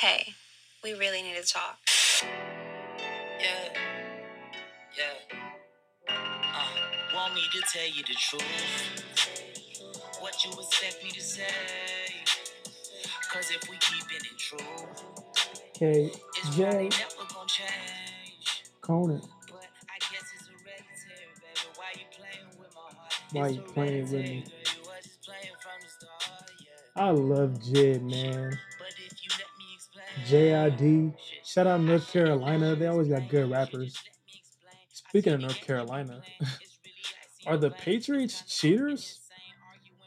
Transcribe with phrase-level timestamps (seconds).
[0.00, 0.34] Hey,
[0.84, 1.78] we really need to talk.
[3.40, 3.72] Yeah,
[4.94, 5.38] yeah.
[6.06, 8.42] Uh, want me to tell you the truth?
[10.20, 11.44] What you expect me to say?
[13.32, 15.02] Cause if we keep it in truth,
[15.76, 18.64] Okay, it's Jay, probably never gonna change.
[18.82, 21.68] Conan, But I guess it's hereditary, baby.
[21.76, 23.50] Why you playing with my heart?
[23.50, 24.44] It's you playing with me?
[24.44, 24.82] You
[25.24, 27.00] playing from the.
[27.00, 28.58] I love Jid, man.
[30.24, 31.14] JID,
[31.44, 32.74] shout out North Carolina.
[32.74, 34.02] They always got good rappers.
[34.92, 36.22] Speaking of North Carolina,
[37.46, 39.20] are the Patriots cheaters?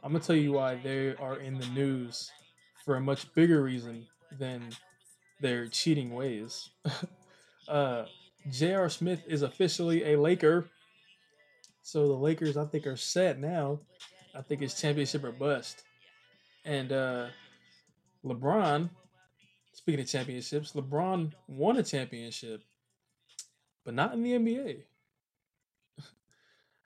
[0.03, 2.31] I'm gonna tell you why they are in the news
[2.85, 4.71] for a much bigger reason than
[5.39, 6.69] their cheating ways.
[7.67, 8.05] uh,
[8.49, 8.89] J.R.
[8.89, 10.69] Smith is officially a Laker,
[11.83, 13.79] so the Lakers I think are set now.
[14.35, 15.83] I think it's championship or bust.
[16.65, 17.27] And uh,
[18.23, 18.89] LeBron,
[19.79, 22.65] speaking of championships, LeBron won a championship,
[23.85, 24.81] but not in the NBA.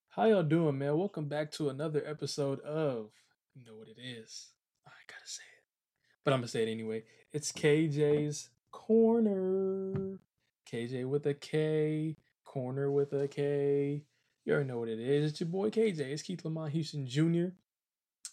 [0.09, 0.95] How y'all doing, man?
[0.95, 3.09] Welcome back to another episode of
[3.55, 4.49] You Know What It Is.
[4.85, 5.63] I gotta say it.
[6.23, 7.03] But I'm gonna say it anyway.
[7.31, 10.19] It's KJ's Korner.
[10.71, 14.03] KJ with a K, Korner with a K.
[14.45, 15.31] You already know what it is.
[15.31, 15.99] It's your boy KJ.
[15.99, 17.55] It's Keith Lamont Houston Jr.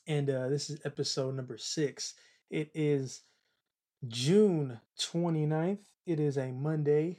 [0.07, 2.13] And uh, this is episode number six.
[2.51, 3.23] It is
[4.09, 5.85] June 29th.
[6.07, 7.19] It is a Monday.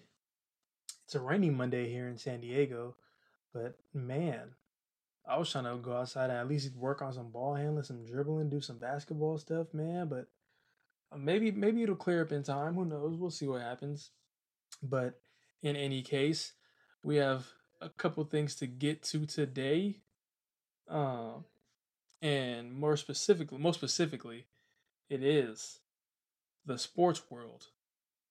[1.06, 2.96] It's a rainy Monday here in San Diego.
[3.54, 4.56] But man,
[5.28, 8.04] I was trying to go outside and at least work on some ball handling, some
[8.04, 10.08] dribbling, do some basketball stuff, man.
[10.08, 10.28] But
[11.12, 12.74] uh, maybe maybe it'll clear up in time.
[12.74, 13.16] Who knows?
[13.16, 14.10] We'll see what happens.
[14.82, 15.20] But
[15.62, 16.54] in any case,
[17.04, 17.46] we have
[17.80, 19.98] a couple things to get to today.
[20.88, 21.46] Um,
[22.24, 24.46] and more specifically, most specifically,
[25.10, 25.81] it is
[26.66, 27.68] the sports world.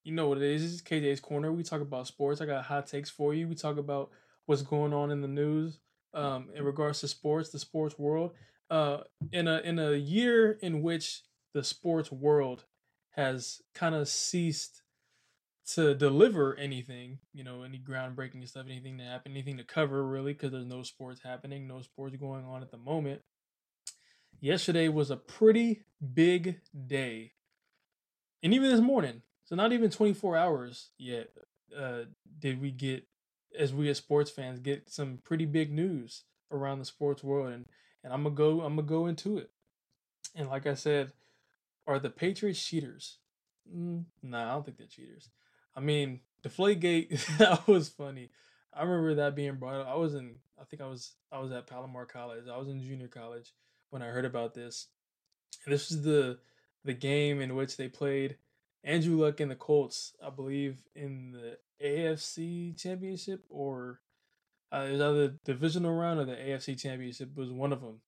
[0.05, 0.63] You know what it is.
[0.63, 1.55] Is KJ's Korner.
[1.55, 2.41] We talk about sports.
[2.41, 3.49] I got hot takes for you.
[3.49, 4.11] We talk about
[4.47, 5.79] what's going on in the news
[6.15, 8.33] um, in regards to sports, the sports world.
[8.71, 8.99] Uh,
[9.33, 12.65] in a in a year in which the sports world
[13.11, 14.83] has kind of ceased
[15.75, 20.33] to deliver anything, you know, any groundbreaking stuff, anything to happen, anything to cover really,
[20.33, 23.23] because there's no sports happening, no sports going on at the moment.
[24.41, 25.83] Yesterday was a pretty
[26.15, 27.33] big day,
[28.43, 31.31] and even this morning, so not even 24 hours yet,
[31.77, 32.03] uh,
[32.39, 33.05] did we get,
[33.59, 37.67] as we as sports fans, get some pretty big news around the sports world, and
[38.03, 39.51] and I'm gonna go, I'm gonna go into it.
[40.35, 41.13] And like I said,
[41.87, 43.19] are the Patriots cheaters?
[43.75, 45.29] Mm, nah, I don't think they're cheaters.
[45.77, 48.31] I mean, Deflategate, that was funny.
[48.73, 49.89] I remember that being brought up.
[49.89, 52.45] I was in, I think I was, I was at Palomar College.
[52.51, 53.53] I was in junior college
[53.91, 54.87] when I heard about this.
[55.65, 56.39] And this was the
[56.85, 58.37] the game in which they played
[58.83, 64.01] Andrew Luck and the Colts, I believe, in the AFC Championship or
[64.73, 68.01] uh, it was either the divisional round or the AFC Championship was one of them.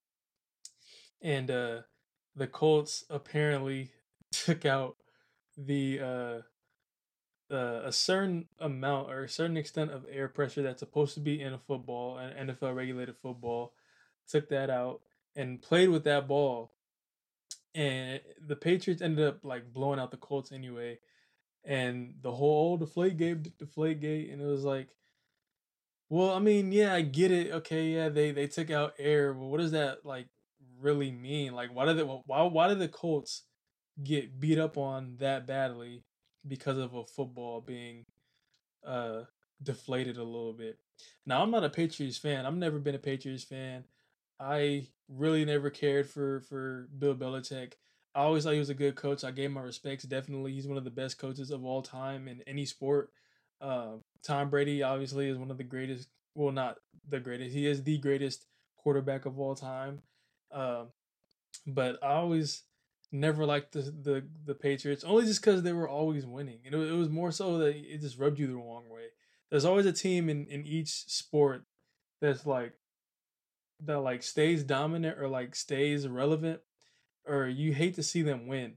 [1.20, 1.80] And uh,
[2.36, 3.90] the Colts apparently
[4.32, 4.96] took out
[5.56, 11.14] the uh, uh, a certain amount or a certain extent of air pressure that's supposed
[11.14, 13.74] to be in a football, an NFL regulated football,
[14.28, 15.00] took that out
[15.36, 16.72] and played with that ball.
[17.74, 20.98] And the Patriots ended up like blowing out the Colts anyway.
[21.64, 24.88] And the whole deflate gate, deflate gate, and it was like,
[26.08, 27.52] well, I mean, yeah, I get it.
[27.52, 30.26] Okay, yeah, they they took out air, but what does that like
[30.80, 31.54] really mean?
[31.54, 33.44] Like, why did they, why why did the Colts
[34.02, 36.04] get beat up on that badly
[36.46, 38.04] because of a football being
[38.86, 39.22] uh
[39.62, 40.78] deflated a little bit.
[41.26, 42.46] Now I'm not a Patriots fan.
[42.46, 43.84] I've never been a Patriots fan.
[44.42, 47.74] I really never cared for for Bill Belichick.
[48.14, 49.24] I always thought he was a good coach.
[49.24, 50.04] I gave my respects.
[50.04, 53.10] Definitely, he's one of the best coaches of all time in any sport.
[53.60, 53.92] Uh,
[54.24, 56.08] Tom Brady obviously is one of the greatest.
[56.34, 57.54] Well, not the greatest.
[57.54, 60.02] He is the greatest quarterback of all time.
[60.50, 60.84] Uh,
[61.66, 62.64] but I always
[63.12, 66.60] never liked the the, the Patriots only just because they were always winning.
[66.66, 69.08] And it, it was more so that it just rubbed you the wrong way.
[69.50, 71.64] There's always a team in in each sport
[72.20, 72.74] that's like
[73.84, 76.60] that like stays dominant or like stays relevant
[77.26, 78.74] or you hate to see them win.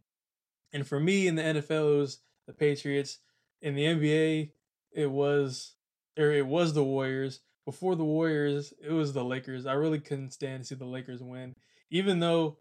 [0.73, 3.19] And for me in the NFL it was the Patriots.
[3.61, 4.51] In the NBA
[4.91, 5.75] it was
[6.17, 7.41] or it was the Warriors.
[7.65, 9.65] Before the Warriors, it was the Lakers.
[9.65, 11.55] I really couldn't stand to see the Lakers win.
[11.89, 12.57] Even though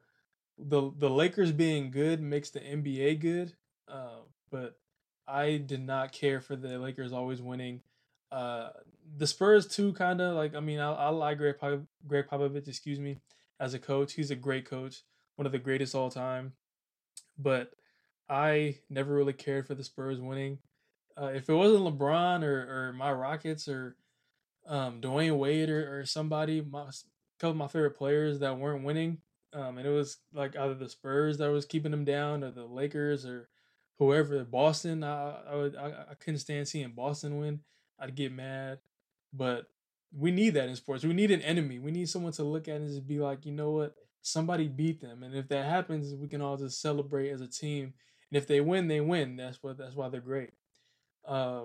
[0.59, 3.55] the the Lakers being good makes the NBA good,
[3.89, 4.21] uh,
[4.51, 4.79] but
[5.27, 7.81] I did not care for the Lakers always winning.
[8.31, 8.71] Uh,
[9.17, 12.69] the Spurs too, kind of like I mean, I, I like Gregg Pop- Gregg Popovich,
[12.69, 13.19] excuse me,
[13.61, 14.15] as a coach.
[14.15, 15.03] He's a great coach,
[15.37, 16.53] one of the greatest all time.
[17.39, 17.73] But
[18.29, 20.59] I never really cared for the Spurs winning.
[21.17, 23.97] Uh, if it wasn't LeBron or, or my Rockets or
[24.67, 26.93] um, Dwyane Wade or, or somebody, my a
[27.39, 29.19] couple of my favorite players that weren't winning,
[29.53, 32.65] um, and it was like either the Spurs that was keeping them down or the
[32.65, 33.49] Lakers or
[33.99, 34.43] whoever.
[34.45, 37.61] Boston, I I, would, I, I couldn't stand seeing Boston win.
[37.99, 38.79] I'd get mad,
[39.37, 39.67] but
[40.17, 41.05] we need that in sports.
[41.05, 41.79] We need an enemy.
[41.79, 45.01] We need someone to look at and just be like, you know what, somebody beat
[45.01, 47.95] them, and if that happens, we can all just celebrate as a team.
[48.31, 49.37] And if they win, they win.
[49.37, 50.51] That's what that's why they're great.
[51.27, 51.63] Uh,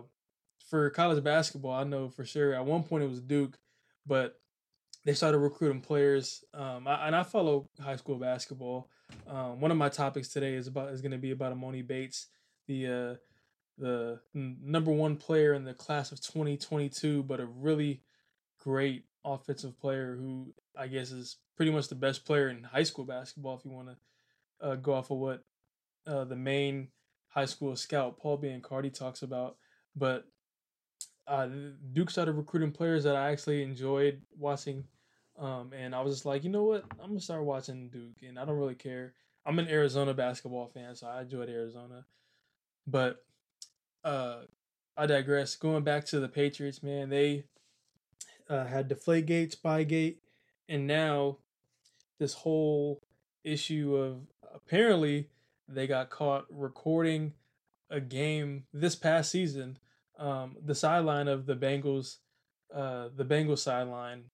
[0.69, 2.53] for college basketball, I know for sure.
[2.53, 3.57] At one point, it was Duke,
[4.05, 4.39] but
[5.05, 6.43] they started recruiting players.
[6.53, 8.89] Um, I, and I follow high school basketball.
[9.27, 12.27] Um, one of my topics today is about is going to be about Emoni Bates,
[12.67, 13.15] the uh,
[13.79, 18.01] the number one player in the class of 2022, but a really
[18.59, 23.05] great offensive player who I guess is pretty much the best player in high school
[23.05, 23.57] basketball.
[23.57, 25.43] If you want to uh, go off of what
[26.05, 26.89] uh, the main
[27.29, 29.55] high school scout Paul Biancardi talks about,
[29.95, 30.25] but
[31.27, 31.47] uh,
[31.93, 34.83] Duke started recruiting players that I actually enjoyed watching.
[35.37, 36.83] Um, and I was just like, you know what?
[36.99, 39.13] I'm gonna start watching Duke, and I don't really care.
[39.45, 42.05] I'm an Arizona basketball fan, so I enjoyed Arizona.
[42.85, 43.23] But
[44.03, 44.41] uh,
[44.97, 45.55] I digress.
[45.55, 47.45] Going back to the Patriots, man, they
[48.49, 50.17] uh, had Deflategate, Spygate,
[50.67, 51.37] and now
[52.19, 53.01] this whole
[53.43, 55.29] issue of apparently
[55.67, 57.33] they got caught recording
[57.89, 59.77] a game this past season
[60.19, 62.17] um, the sideline of the Bengals,
[62.75, 64.25] uh, the Bengals sideline,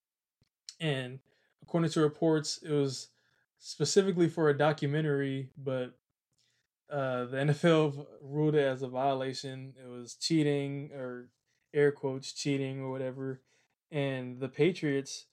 [0.80, 1.20] and
[1.62, 3.10] according to reports, it was
[3.60, 5.94] specifically for a documentary, but
[6.90, 9.74] uh, the NFL ruled it as a violation.
[9.82, 11.30] It was cheating or
[11.74, 13.42] air quotes cheating or whatever,
[13.92, 15.26] and the Patriots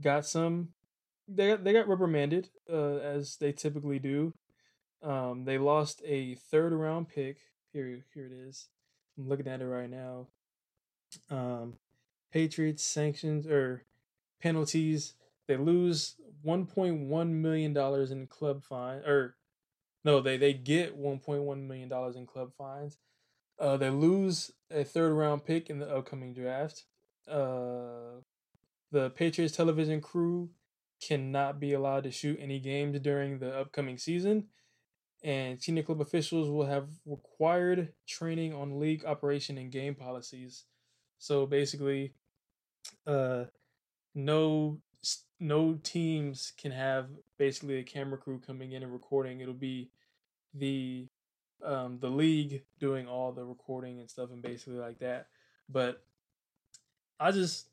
[0.00, 0.70] got some.
[1.28, 4.32] They got they got reprimanded uh, as they typically do.
[5.02, 7.38] Um, they lost a third round pick.
[7.72, 8.68] Here here it is.
[9.18, 10.28] I'm looking at it right now.
[11.30, 11.74] Um,
[12.32, 13.84] Patriots sanctions or
[14.40, 15.14] penalties.
[15.46, 19.36] They lose 1.1 million dollars in club fine, or
[20.04, 22.98] no, they they get 1.1 million dollars in club fines.
[23.58, 26.84] Uh, they lose a third round pick in the upcoming draft.
[27.28, 28.20] Uh,
[28.90, 30.50] the Patriots television crew
[31.02, 34.48] cannot be allowed to shoot any games during the upcoming season
[35.24, 40.64] and senior club officials will have required training on league operation and game policies.
[41.18, 42.12] So basically,
[43.06, 43.44] uh,
[44.14, 44.80] no
[45.40, 47.06] no teams can have
[47.38, 49.40] basically a camera crew coming in and recording.
[49.40, 49.90] It'll be
[50.54, 51.08] the
[51.64, 55.28] um, the league doing all the recording and stuff and basically like that.
[55.68, 56.02] But
[57.18, 57.68] I just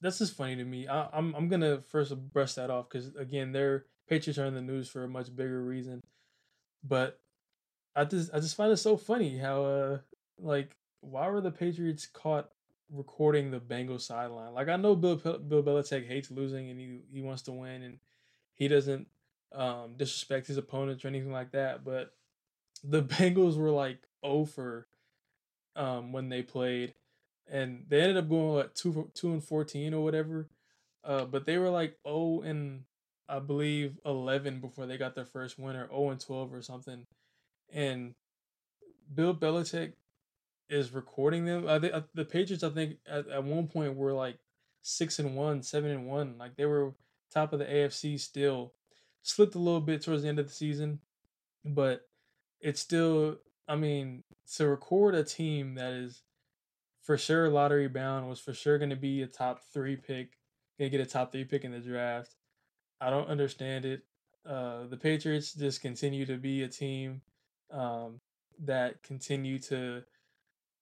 [0.00, 0.88] that's just funny to me.
[0.88, 4.60] I, I'm I'm gonna first brush that off because again, their Patriots are in the
[4.60, 6.00] news for a much bigger reason.
[6.82, 7.20] But
[7.94, 9.98] I just I just find it so funny how uh
[10.38, 12.50] like why were the Patriots caught
[12.92, 14.54] recording the Bengals sideline?
[14.54, 17.98] Like I know Bill Bill Belichick hates losing and he he wants to win and
[18.54, 19.08] he doesn't
[19.52, 22.12] um disrespect his opponents or anything like that, but
[22.82, 24.86] the Bengals were like over
[25.76, 26.94] um when they played
[27.50, 30.48] and they ended up going like two two and fourteen or whatever.
[31.02, 32.84] Uh, but they were like oh and
[33.30, 37.06] I believe, 11 before they got their first win, or 0 and 12 or something.
[37.72, 38.14] And
[39.14, 39.92] Bill Belichick
[40.70, 41.66] is recording them.
[41.66, 44.38] Uh, they, uh, the Patriots, I think, at, at one point were like
[44.82, 46.36] six and one, seven and one.
[46.38, 46.94] Like they were
[47.32, 48.72] top of the AFC still.
[49.22, 51.00] Slipped a little bit towards the end of the season,
[51.64, 52.02] but
[52.60, 53.36] it's still.
[53.68, 54.24] I mean,
[54.56, 56.22] to record a team that is
[57.02, 60.38] for sure lottery bound was for sure going to be a top three pick,
[60.78, 62.34] gonna get a top three pick in the draft.
[63.00, 64.02] I don't understand it.
[64.46, 67.20] Uh, the Patriots just continue to be a team
[67.70, 68.20] um,
[68.64, 70.02] that continue to,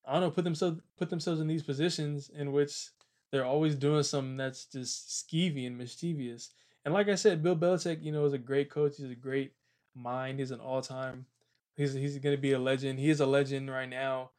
[0.07, 2.88] I don't know, put themselves put themselves in these positions in which
[3.31, 6.50] they're always doing something that's just skeevy and mischievous.
[6.85, 8.97] And like I said, Bill Belichick, you know, is a great coach.
[8.97, 9.52] He's a great
[9.95, 10.38] mind.
[10.38, 11.26] He's an all time.
[11.76, 12.99] He's he's gonna be a legend.
[12.99, 14.31] He is a legend right now.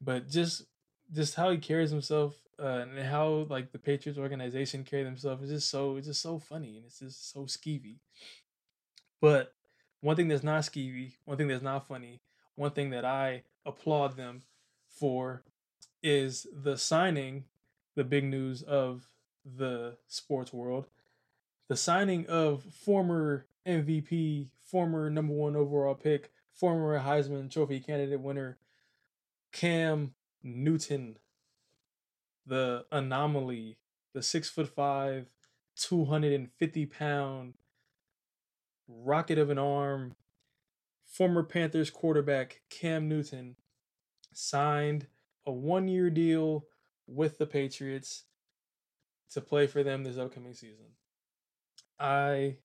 [0.00, 0.64] But just
[1.12, 5.50] just how he carries himself uh, and how like the Patriots organization carry themselves is
[5.50, 7.96] just so it's just so funny and it's just so skeevy.
[9.20, 9.54] But
[10.00, 12.20] one thing that's not skeevy, one thing that's not funny,
[12.54, 14.42] one thing that I applaud them
[15.02, 15.42] for
[16.00, 17.42] is the signing,
[17.96, 19.08] the big news of
[19.44, 20.86] the sports world,
[21.66, 28.58] the signing of former MVP, former number one overall pick, former Heisman Trophy candidate winner
[29.50, 31.18] Cam Newton.
[32.46, 33.78] The anomaly,
[34.14, 35.26] the six foot five,
[35.74, 37.54] 250 pound
[38.86, 40.14] rocket of an arm,
[41.08, 43.56] former Panthers quarterback Cam Newton
[44.36, 45.06] signed
[45.46, 46.66] a one year deal
[47.06, 48.24] with the Patriots
[49.32, 50.86] to play for them this upcoming season.
[51.98, 52.56] I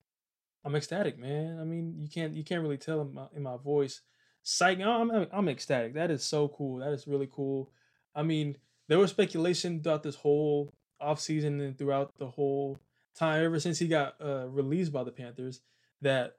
[0.66, 1.60] I'm ecstatic, man.
[1.60, 4.02] I mean, you can't you can't really tell in my, in my voice.
[4.44, 5.94] Psych, I'm, I'm ecstatic.
[5.94, 6.80] That is so cool.
[6.80, 7.72] That is really cool.
[8.16, 8.58] I mean,
[8.88, 12.80] there was speculation throughout this whole offseason and throughout the whole
[13.16, 15.62] time ever since he got uh, released by the Panthers
[16.02, 16.36] that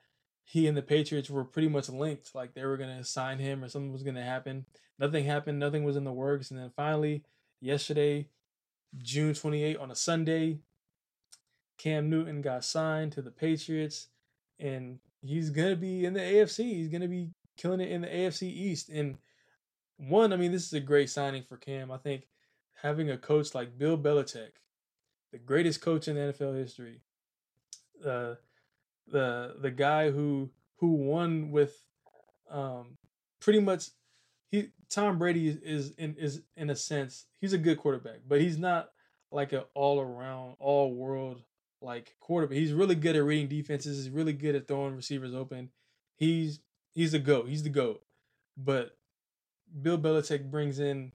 [0.51, 2.35] he and the Patriots were pretty much linked.
[2.35, 4.65] Like they were gonna sign him or something was gonna happen.
[4.99, 5.59] Nothing happened.
[5.59, 6.51] Nothing was in the works.
[6.51, 7.23] And then finally,
[7.61, 8.31] yesterday,
[8.97, 10.61] June 28 on a Sunday,
[11.77, 14.07] Cam Newton got signed to the Patriots,
[14.59, 16.65] and he's gonna be in the AFC.
[16.65, 17.29] He's gonna be
[17.59, 18.89] killing it in the AFC East.
[18.89, 19.19] And
[19.99, 21.91] one, I mean, this is a great signing for Cam.
[21.91, 22.27] I think
[22.81, 24.53] having a coach like Bill Belichick,
[25.31, 27.03] the greatest coach in NFL history,
[28.03, 28.37] uh,
[29.11, 31.75] the the guy who who won with
[32.51, 32.97] um
[33.41, 33.89] pretty much
[34.51, 38.59] he Tom Brady is, in is in a sense he's a good quarterback, but he's
[38.59, 38.91] not
[39.31, 41.43] like an all around all world
[41.81, 42.57] like quarterback.
[42.57, 44.05] He's really good at reading defenses.
[44.05, 45.71] He's really good at throwing receivers open.
[46.17, 46.61] He's
[46.95, 47.49] he's the goat.
[47.49, 48.03] He's the goat.
[48.57, 48.97] But
[49.83, 51.13] Bill Belichick brings in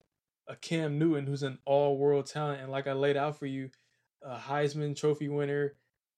[0.48, 3.70] a Cam Newton who's an all world talent, and like I laid out for you,
[4.22, 5.74] a Heisman Trophy winner,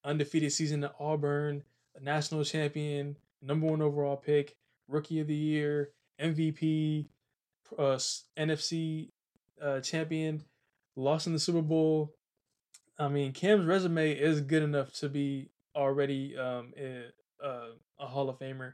[0.05, 1.63] undefeated season at Auburn,
[1.95, 4.55] a national champion, number one overall pick,
[4.87, 7.07] rookie of the year, MVP,
[7.77, 7.97] uh,
[8.37, 9.09] NFC
[9.61, 10.43] uh, champion,
[10.95, 12.13] lost in the Super Bowl.
[12.97, 17.05] I mean, Cam's resume is good enough to be already um, a,
[17.43, 17.67] uh,
[17.99, 18.73] a Hall of Famer,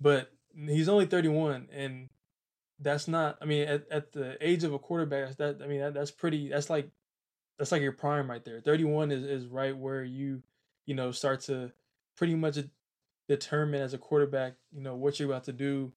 [0.00, 2.08] but he's only 31, and
[2.80, 3.38] that's not.
[3.40, 6.48] I mean, at, at the age of a quarterback, that I mean, that, that's pretty.
[6.48, 6.90] That's like
[7.58, 8.60] that's like your prime right there.
[8.60, 10.42] 31 is is right where you
[10.86, 11.72] you know start to
[12.16, 12.58] pretty much
[13.28, 15.92] determine as a quarterback, you know, what you're about to do,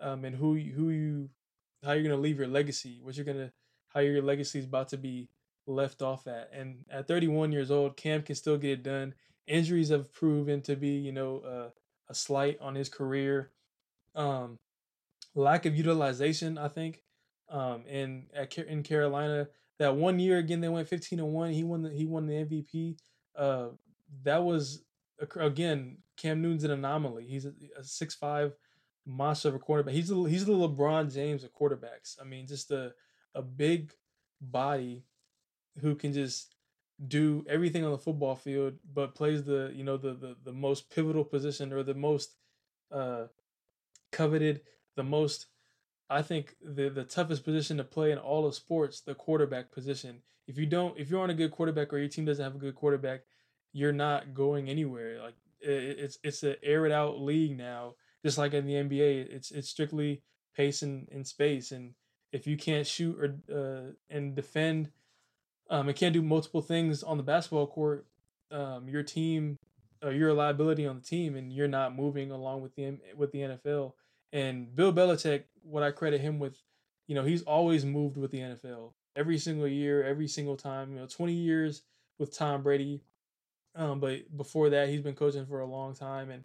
[0.00, 1.30] um, and who who you
[1.84, 3.52] how you're gonna leave your legacy, what you're gonna
[3.88, 5.28] how your legacy is about to be
[5.66, 6.50] left off at.
[6.52, 9.14] And at 31 years old, Cam can still get it done.
[9.46, 11.70] Injuries have proven to be, you know, uh,
[12.08, 13.50] a slight on his career.
[14.14, 14.58] Um,
[15.34, 17.02] lack of utilization, I think.
[17.48, 19.48] Um, and at in Carolina,
[19.78, 21.50] that one year again they went 15 and one.
[21.50, 22.96] He won the he won the MVP.
[23.36, 23.68] Uh,
[24.24, 24.84] that was
[25.36, 27.24] again Cam Newton's an anomaly.
[27.26, 28.54] He's a, a six five
[29.06, 29.94] monster of a quarterback.
[29.94, 32.20] He's the he's the LeBron James of quarterbacks.
[32.20, 32.92] I mean, just a
[33.34, 33.92] a big
[34.40, 35.04] body
[35.80, 36.54] who can just
[37.06, 40.90] do everything on the football field, but plays the you know the the, the most
[40.90, 42.34] pivotal position or the most
[42.90, 43.24] uh,
[44.10, 44.62] coveted,
[44.96, 45.46] the most
[46.10, 50.22] I think the the toughest position to play in all of sports, the quarterback position.
[50.46, 52.58] If you don't, if you're on a good quarterback or your team doesn't have a
[52.58, 53.20] good quarterback,
[53.72, 55.20] you're not going anywhere.
[55.22, 59.28] Like it, it's it's an air it out league now, just like in the NBA.
[59.30, 60.22] It's it's strictly
[60.56, 61.94] pace and, and space, and
[62.32, 64.90] if you can't shoot or uh, and defend,
[65.70, 68.06] um, and can't do multiple things on the basketball court,
[68.50, 69.58] um, your team,
[70.02, 73.32] uh, you're a liability on the team, and you're not moving along with the with
[73.32, 73.92] the NFL.
[74.32, 76.62] And Bill Belichick, what I credit him with,
[77.06, 80.92] you know, he's always moved with the NFL every single year, every single time.
[80.92, 81.82] You know, 20 years
[82.18, 83.00] with Tom Brady,
[83.74, 86.44] um, but before that, he's been coaching for a long time, and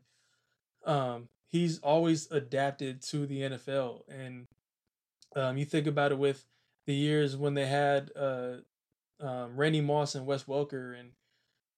[0.86, 4.02] um, he's always adapted to the NFL.
[4.08, 4.48] And
[5.36, 6.46] um, you think about it with
[6.86, 8.58] the years when they had uh,
[9.20, 11.10] um, Randy Moss and Wes Welker and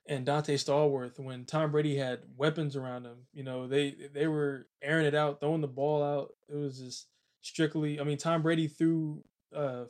[0.08, 4.68] and Donté Stallworth, when Tom Brady had weapons around him, you know they they were
[4.82, 6.34] airing it out, throwing the ball out.
[6.48, 7.08] It was just
[7.42, 8.00] strictly.
[8.00, 9.24] I mean, Tom Brady threw
[9.56, 9.86] uh,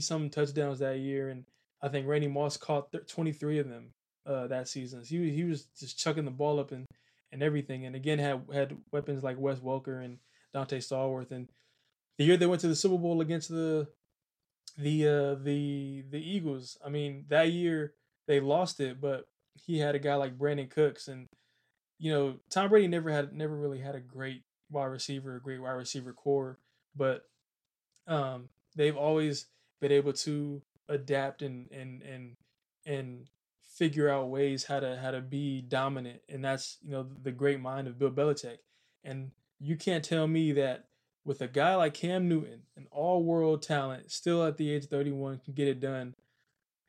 [0.00, 1.44] some touchdowns that year, and
[1.82, 3.92] I think Randy Moss caught twenty three of them
[4.26, 5.04] uh, that season.
[5.04, 6.86] So he he was just chucking the ball up and
[7.32, 7.86] and everything.
[7.86, 10.18] And again had had weapons like Wes Welker and
[10.52, 11.30] Dante Stallworth.
[11.30, 11.48] And
[12.18, 13.88] the year they went to the Super Bowl against the
[14.78, 16.78] the uh, the the Eagles.
[16.84, 17.94] I mean that year
[18.26, 19.26] they lost it, but
[19.66, 21.26] he had a guy like Brandin Cooks and
[21.98, 25.60] you know Tom Brady never had never really had a great wide receiver, a great
[25.60, 26.58] wide receiver corps,
[26.96, 27.24] but
[28.06, 29.46] um, they've always
[29.80, 32.36] been able to adapt and and and
[32.86, 33.26] and
[33.62, 37.60] figure out ways how to how to be dominant, and that's you know the great
[37.60, 38.58] mind of Bill Belichick.
[39.04, 40.84] And you can't tell me that
[41.24, 45.40] with a guy like Cam Newton, an all-world talent, still at the age of 31,
[45.44, 46.14] can get it done.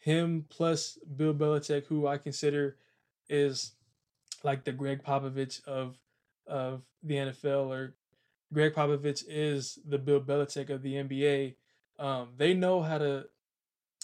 [0.01, 2.75] Him plus Bill Belichick, who I consider
[3.29, 3.73] is
[4.43, 5.97] like the Gregg Popovich of
[6.47, 7.93] of the NFL, or
[8.51, 11.53] Gregg Popovich is the Bill Belichick of the NBA.
[11.99, 13.27] Um, they know how to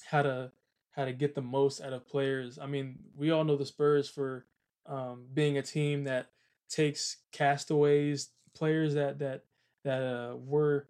[0.05, 0.51] how to
[0.91, 2.59] how to get the most out of players.
[2.59, 4.45] I mean, we all know the Spurs for
[4.85, 6.29] um, being a team that
[6.69, 9.45] takes castaways, players that that
[9.83, 10.85] that uh, were,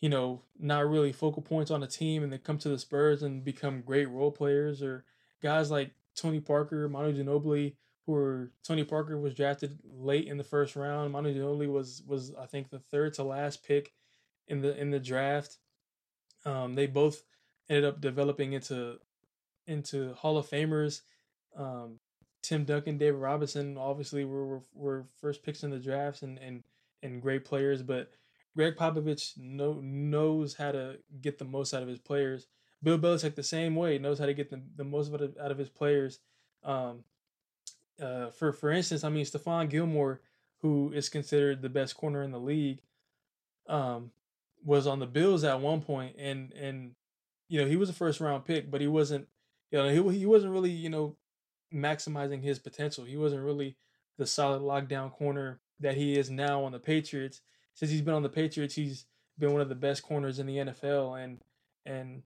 [0.00, 3.22] you know, not really focal points on the team, and they come to the Spurs
[3.22, 5.04] and become great role players, or
[5.42, 7.74] guys like Tony Parker, Manu Ginobili,
[8.06, 11.12] who were Tony Parker was drafted late in the first round.
[11.12, 13.92] Manu Ginobili was was I think the third to last pick
[14.46, 15.58] in the in the draft.
[16.44, 17.24] Um, they both
[17.68, 18.98] ended up developing into
[19.66, 21.02] into Hall of Famers.
[21.56, 21.98] Um,
[22.42, 26.62] Tim Duncan, David Robinson, obviously were, were, were first picks in the drafts and and
[27.02, 28.10] and great players, but
[28.58, 32.48] Gregg Popovich know, knows how to get the most out of his players.
[32.82, 35.52] Bill Belichick the same way knows how to get the, the most out of, out
[35.52, 36.18] of his players.
[36.64, 37.04] Um,
[38.02, 40.22] uh, for for instance, I mean Stephon Gilmore,
[40.60, 42.80] who is considered the best corner in the league,
[43.68, 44.10] um,
[44.64, 46.96] was on the Bills at one point, and and
[47.48, 49.28] you know he was a first round pick, but he wasn't,
[49.70, 51.14] you know, he he wasn't really you know
[51.72, 53.04] maximizing his potential.
[53.04, 53.76] He wasn't really
[54.16, 57.40] the solid lockdown corner that he is now on the Patriots.
[57.78, 59.06] Since he's been on the Patriots, he's
[59.38, 61.38] been one of the best corners in the NFL, and
[61.86, 62.24] and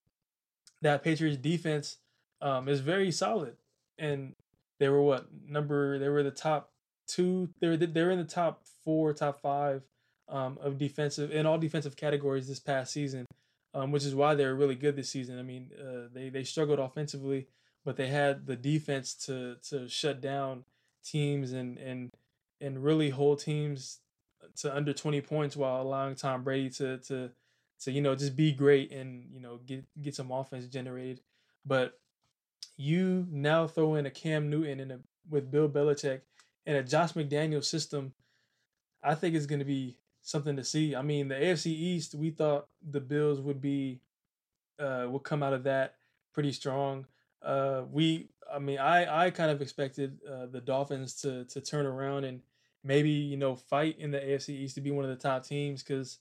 [0.81, 1.99] that Patriots defense
[2.41, 3.57] um, is very solid.
[3.99, 4.35] And
[4.81, 5.99] they were what number?
[5.99, 6.71] They were the top
[7.07, 7.51] two.
[7.61, 9.83] They were they were in the top four, top five
[10.27, 13.27] um, of defensive in all defensive categories this past season,
[13.75, 15.39] um, which is why they were really good this season.
[15.39, 17.47] I mean, uh, they they struggled offensively,
[17.85, 20.65] but they had the defense to to shut down
[21.05, 22.09] teams and and
[22.59, 23.99] and really hold teams
[24.57, 27.31] to under 20 points while allowing Tom Brady to to
[27.81, 31.21] to you know just be great and you know get get some offense generated.
[31.65, 31.99] But
[32.77, 36.23] you now throw in a Cam Newton and a, with Bill Belichick
[36.67, 38.15] and a Josh McDaniel system,
[39.03, 40.95] I think it's going to be something to see.
[40.95, 44.01] I mean, the AFC East, we thought the Bills would be
[44.79, 45.97] uh would come out of that
[46.33, 47.07] pretty strong.
[47.43, 51.87] Uh we I mean, I I kind of expected uh, the Dolphins to to turn
[51.87, 52.43] around and
[52.85, 55.83] maybe, you know, fight in the AFC East to be one of the top teams
[55.83, 56.19] cuz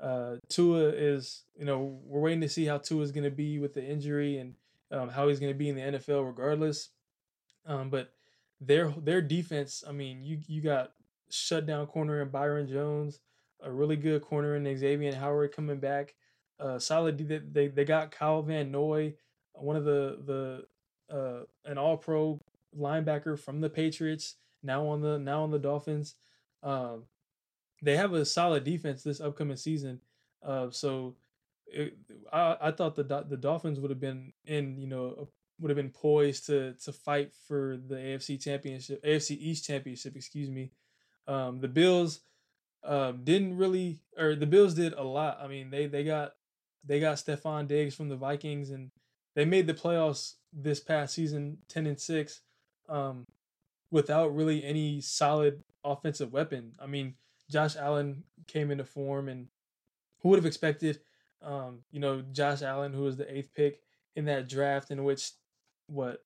[0.00, 3.58] uh Tua is, you know, we're waiting to see how Tua is going to be
[3.58, 4.54] with the injury and
[4.90, 6.90] um, how he's going to be in the NFL regardless.
[7.66, 8.12] Um, but
[8.60, 10.92] their their defense, I mean, you you got
[11.30, 13.20] shut down corner in Byron Jones,
[13.60, 16.14] a really good corner in Xavien Howard coming back.
[16.60, 17.18] Uh, solid.
[17.52, 19.14] They they got Kyle Van Noy,
[19.54, 20.64] one of the
[21.10, 22.38] the uh, an All Pro
[22.78, 26.14] linebacker from the Patriots, now on the now on the Dolphins.
[26.62, 27.04] Um,
[27.82, 30.00] they have a solid defense this upcoming season.
[30.42, 31.16] Uh, so
[31.66, 31.96] it,
[32.32, 35.28] I, I thought the the Dolphins would have been in, you know,
[35.60, 40.50] would have been poised to to fight for the AFC championship, AFC East championship, excuse
[40.50, 40.72] me.
[41.26, 42.20] Um, the Bills
[42.84, 45.38] um, didn't really, or the Bills did a lot.
[45.40, 46.32] I mean, they they got
[46.84, 48.90] they got Stefon Diggs from the Vikings, and
[49.34, 52.40] they made the playoffs this past season, ten and six,
[52.88, 53.26] um,
[53.92, 56.72] without really any solid offensive weapon.
[56.80, 57.14] I mean,
[57.48, 59.46] Josh Allen came into form, and
[60.20, 60.98] who would have expected?
[61.42, 63.80] Um, you know, Josh Allen, who was the eighth pick
[64.16, 65.30] in that draft, in which
[65.86, 66.24] what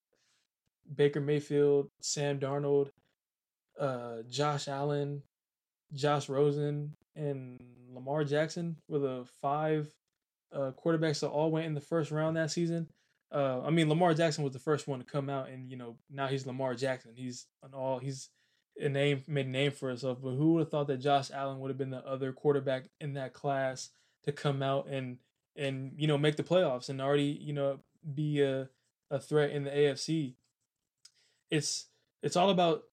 [0.94, 2.90] Baker Mayfield, Sam Darnold,
[3.78, 5.22] uh, Josh Allen,
[5.92, 7.58] Josh Rosen, and
[7.92, 9.92] Lamar Jackson were the five
[10.52, 12.88] uh, quarterbacks that all went in the first round that season.
[13.32, 15.96] Uh, I mean, Lamar Jackson was the first one to come out, and you know
[16.10, 17.12] now he's Lamar Jackson.
[17.14, 18.28] He's an all he's
[18.80, 20.18] a name made a name for himself.
[20.22, 23.14] But who would have thought that Josh Allen would have been the other quarterback in
[23.14, 23.90] that class
[24.24, 25.18] to come out and
[25.56, 27.80] and you know make the playoffs and already you know
[28.14, 28.68] be a
[29.10, 30.34] a threat in the AFC.
[31.50, 31.86] It's
[32.22, 32.84] it's all about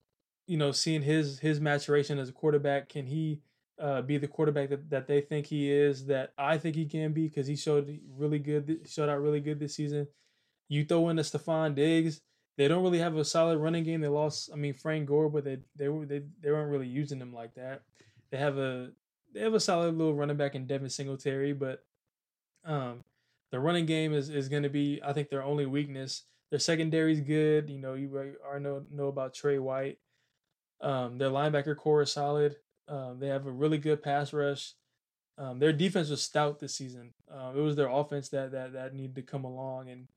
[0.48, 2.90] you know seeing his his maturation as a quarterback.
[2.90, 3.42] Can he
[3.80, 6.06] uh, be the quarterback that, that they think he is?
[6.08, 9.60] That I think he can be because he showed really good showed out really good
[9.60, 10.08] this season.
[10.70, 12.22] You throw in the Stefon Diggs.
[12.58, 14.02] They don't really have a solid running game.
[14.02, 17.20] They lost, I mean, Frank Gore, but they they were they, they weren't really using
[17.20, 17.82] them like that.
[18.32, 18.92] They have a
[19.34, 21.84] they have a solid little running back in Devin Singletary, but
[22.66, 23.04] um,
[23.52, 26.24] the running game is, is going to be, I think, their only weakness.
[26.50, 27.70] Their secondary is good.
[27.70, 29.98] You know, you are know know about Trey White.
[30.82, 32.58] Um, their linebacker corps is solid.
[32.88, 34.74] Um, they have a really good pass rush.
[35.38, 37.14] Um, their defense was stout this season.
[37.32, 40.08] Uh, it was their offense that that that needed to come along, and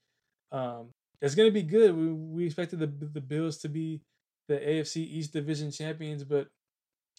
[0.52, 1.96] um, it's going to be good.
[1.96, 4.02] We we expected the the Bills to be
[4.48, 6.48] the AFC East Division champions, but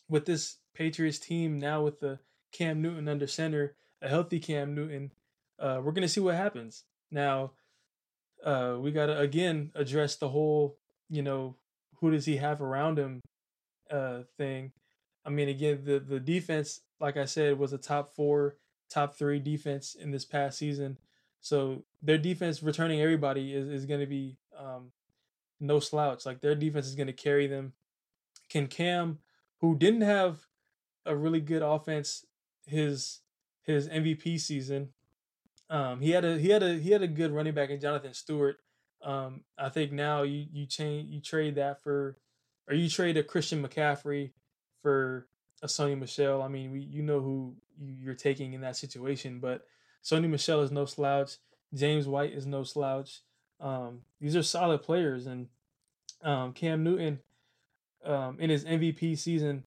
[0.09, 2.19] with this Patriots team now with the
[2.51, 5.11] Cam Newton under center, a healthy Cam Newton,
[5.59, 6.83] uh, we're gonna see what happens.
[7.11, 7.51] Now,
[8.43, 10.77] uh, we gotta again address the whole,
[11.09, 11.55] you know,
[11.95, 13.21] who does he have around him,
[13.91, 14.71] uh, thing.
[15.25, 18.55] I mean, again, the the defense, like I said, was a top four,
[18.89, 20.97] top three defense in this past season.
[21.47, 24.91] So their defense returning everybody is is gonna be um,
[25.60, 26.25] no slouch.
[26.25, 27.73] Like their defense is gonna carry them.
[28.49, 29.19] Can Cam,
[29.62, 30.47] who didn't have
[31.05, 32.25] a really good offense
[32.65, 33.21] his
[33.63, 34.89] his MVP season.
[35.69, 38.13] Um, he had a he had a he had a good running back in Jonathan
[38.13, 38.57] Stewart.
[39.01, 42.17] Um, I think now you you change you trade that for,
[42.67, 44.31] or you trade a Christian McCaffrey
[44.81, 45.27] for
[45.62, 46.41] a Sony Michel.
[46.41, 49.65] I mean, we, you know who you, are taking in that situation, but
[50.03, 51.38] Sony Michel is no slouch.
[51.73, 53.21] James White is no slouch.
[53.60, 55.47] Um, these are solid players, and
[56.23, 57.19] um, Cam Newton
[58.05, 59.63] um, in his MVP season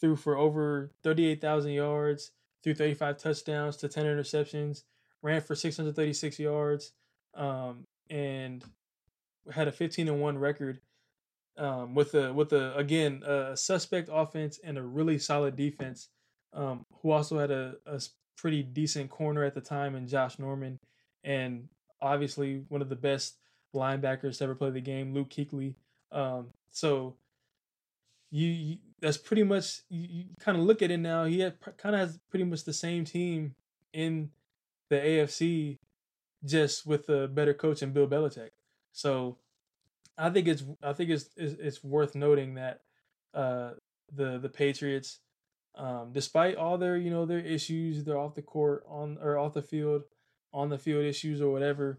[0.00, 4.82] threw for over 38,000 yards, threw 35 touchdowns to 10 interceptions,
[5.22, 6.92] ran for 636 yards,
[7.34, 8.64] um, and
[9.52, 10.80] had a 15 and 1 record
[11.58, 16.08] um, with a with a again a suspect offense and a really solid defense,
[16.54, 18.00] um, who also had a, a
[18.40, 20.78] pretty decent corner at the time in Josh Norman,
[21.22, 21.68] and
[22.00, 23.36] obviously one of the best
[23.74, 25.74] linebackers to ever play the game, Luke Kuechly.
[26.10, 27.16] Um, so
[28.30, 31.24] you, you, that's pretty much you, you kind of look at it now.
[31.24, 31.38] He
[31.76, 33.54] kind of has pretty much the same team
[33.92, 34.30] in
[34.88, 35.78] the AFC,
[36.44, 38.50] just with a better coach and Bill Belichick.
[38.92, 39.36] So
[40.16, 42.80] I think it's I think it's it's, it's worth noting that
[43.34, 43.72] uh,
[44.12, 45.18] the the Patriots,
[45.76, 49.54] um, despite all their you know their issues, they're off the court on or off
[49.54, 50.02] the field,
[50.52, 51.98] on the field issues or whatever.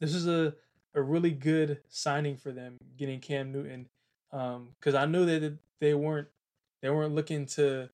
[0.00, 0.54] This is a
[0.94, 3.88] a really good signing for them getting Cam Newton
[4.32, 6.28] Um, because um, I knew that they weren't
[6.82, 7.90] they weren't looking to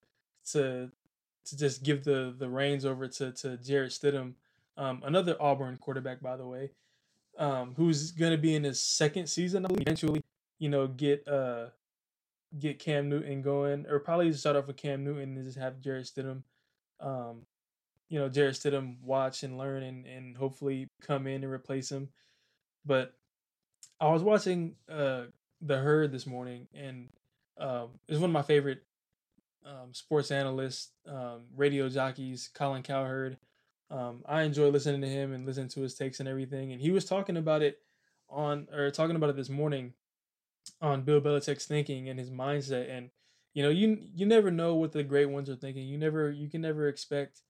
[0.51, 0.91] to
[1.45, 4.33] to just give the the reins over to to Jarrett Stidham,
[4.77, 6.71] um, another Auburn quarterback by the way,
[7.37, 9.65] um, who's going to be in his second season.
[9.69, 10.23] Eventually,
[10.59, 11.67] you know, get uh
[12.59, 16.05] get Cam Newton going, or probably start off with Cam Newton and just have Jarrett
[16.05, 16.43] Stidham,
[16.99, 17.45] um,
[18.09, 22.09] you know, Jarrett Stidham watch and learn and and hopefully come in and replace him.
[22.85, 23.13] But
[23.99, 25.25] I was watching uh
[25.61, 27.09] the herd this morning, and
[27.59, 28.83] um, it's one of my favorite
[29.65, 33.37] um, sports analysts, um, radio jockeys, Colin Cowherd.
[33.89, 36.71] Um, I enjoy listening to him and listening to his takes and everything.
[36.71, 37.79] And he was talking about it
[38.29, 39.93] on, or talking about it this morning
[40.81, 42.89] on Bill Belichick's thinking and his mindset.
[42.89, 43.09] And
[43.53, 45.87] you know, you you never know what the great ones are thinking.
[45.87, 47.41] You never, you can never expect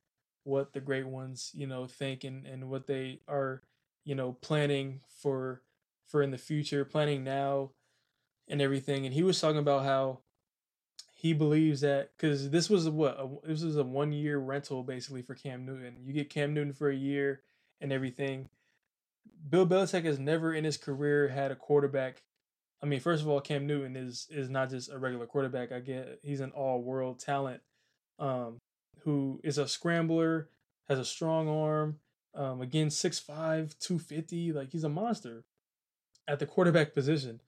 [0.43, 3.61] what the great ones, you know, think and and what they are,
[4.03, 5.61] you know, planning for
[6.07, 7.71] for in the future, planning now
[8.47, 9.05] and everything.
[9.05, 10.19] And he was talking about how
[11.13, 15.21] he believes that because this was what a, this was a one year rental basically
[15.21, 15.97] for Cam Newton.
[16.03, 17.41] You get Cam Newton for a year
[17.81, 18.49] and everything.
[19.49, 22.23] Bill Belichick has never in his career had a quarterback.
[22.81, 25.71] I mean, first of all, Cam Newton is is not just a regular quarterback.
[25.71, 27.61] I get he's an all world talent,
[28.19, 28.59] um,
[28.99, 30.49] who is a scrambler,
[30.87, 31.99] has a strong arm.
[32.35, 33.25] Um, again, 6'5",
[33.79, 35.43] 250, like he's a monster
[36.27, 37.41] at the quarterback position.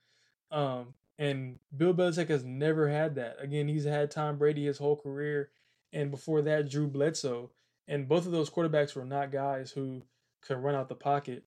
[0.49, 3.35] Um, and Bill Belichick has never had that.
[3.39, 5.51] Again, he's had Tom Brady his whole career,
[5.93, 7.51] and before that, Drew Bledsoe.
[7.87, 10.03] And both of those quarterbacks were not guys who
[10.41, 11.43] could run out the pocket.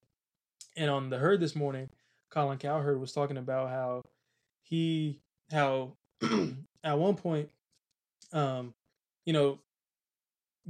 [0.76, 1.90] And on the herd this morning,
[2.32, 4.02] Colin Cowherd was talking about how
[4.62, 5.92] he how
[6.82, 7.50] at one point,
[8.32, 8.72] um,
[9.26, 9.58] you know,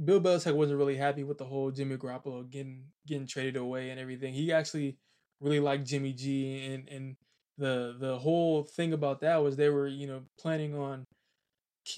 [0.03, 3.99] Bill Belichick wasn't really happy with the whole Jimmy Garoppolo getting getting traded away and
[3.99, 4.33] everything.
[4.33, 4.97] He actually
[5.39, 7.15] really liked Jimmy G and and
[7.57, 11.05] the the whole thing about that was they were you know planning on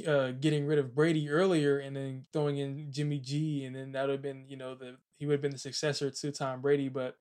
[0.07, 4.03] uh, getting rid of Brady earlier and then throwing in Jimmy G and then that
[4.03, 6.89] would have been you know the he would have been the successor to Tom Brady
[6.89, 7.15] but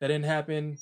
[0.00, 0.78] that didn't happen.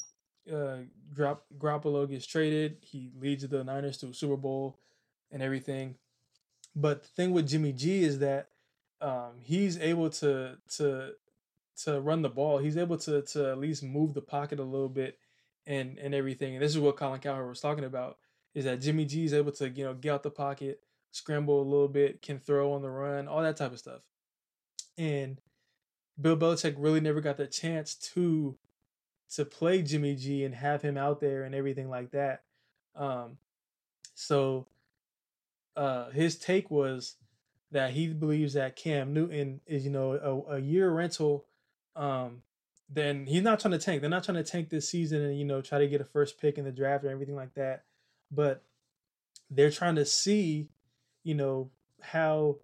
[0.51, 0.79] Uh,
[1.15, 2.79] Grop- Garoppolo gets traded.
[2.81, 4.79] He leads the Niners to a Super Bowl
[5.31, 5.97] and everything.
[6.77, 8.49] But the thing with Jimmy G is that
[9.01, 11.13] um, he's able to to
[11.83, 12.59] to run the ball.
[12.59, 15.19] He's able to to at least move the pocket a little bit
[15.67, 16.55] and and everything.
[16.55, 18.19] And this is what Colin Cowherd was talking about
[18.55, 20.81] is that Jimmy G is able to you know get out the pocket,
[21.11, 24.03] scramble a little bit, can throw on the run, all that type of stuff.
[24.97, 25.41] And
[26.21, 28.57] Bill Belichick really never got the chance to
[29.35, 32.43] to play Jimmy G and have him out there and everything like that.
[32.95, 33.39] Um,
[34.15, 34.67] so
[35.77, 37.17] uh, his take was
[37.73, 41.47] that he believes that Cam Newton is you know a, a year rental
[41.97, 42.43] um,
[42.89, 44.01] then he's not trying to tank.
[44.01, 46.41] They're not trying to tank this season and you know try to get a first
[46.41, 47.85] pick in the draft or everything like that.
[48.31, 48.63] But
[49.51, 50.69] they're trying to see,
[51.23, 52.57] you know, how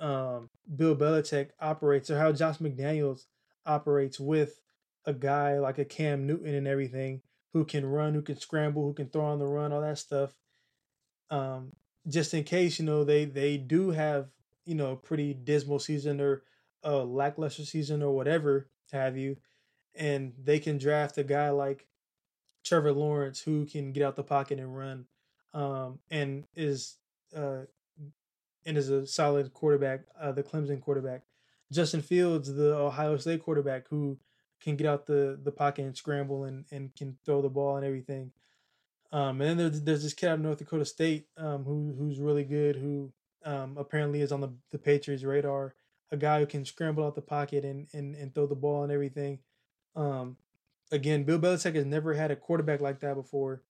[0.00, 3.26] um, Bill Belichick operates or how Josh McDaniels
[3.66, 4.60] operates with
[5.06, 8.94] a guy like a Cam Newton and everything who can run, who can scramble, who
[8.94, 10.34] can throw on the run, all that stuff.
[11.30, 11.72] Um,
[12.08, 14.28] just in case, you know, they they do have,
[14.64, 16.42] you know, a pretty dismal season or
[16.82, 19.36] a lackluster season or whatever have you,
[19.94, 21.86] and they can draft a guy like
[22.64, 25.06] Trevor Lawrence who can get out the pocket and run,
[25.54, 26.96] um, and is
[27.34, 27.62] uh,
[28.66, 31.22] and is a solid quarterback, uh, the Clemson quarterback.
[31.72, 34.18] Justin Fields, the Ohio State quarterback, who
[34.64, 37.84] can get out the the pocket and scramble and and can throw the ball and
[37.84, 38.32] everything.
[39.12, 42.18] Um, and then there's, there's this kid out of North Dakota State um, who who's
[42.18, 43.12] really good, who
[43.44, 45.74] um, apparently is on the, the Patriots radar.
[46.10, 48.92] A guy who can scramble out the pocket and and, and throw the ball and
[48.92, 49.38] everything.
[49.94, 50.36] Um,
[50.90, 53.62] again, Bill Belichick has never had a quarterback like that before,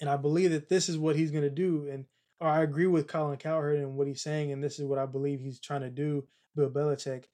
[0.00, 1.88] and I believe that this is what he's going to do.
[1.90, 2.04] And
[2.40, 5.06] or I agree with Colin Cowherd and what he's saying, and this is what I
[5.06, 6.26] believe he's trying to do.
[6.54, 7.24] Bill Belichick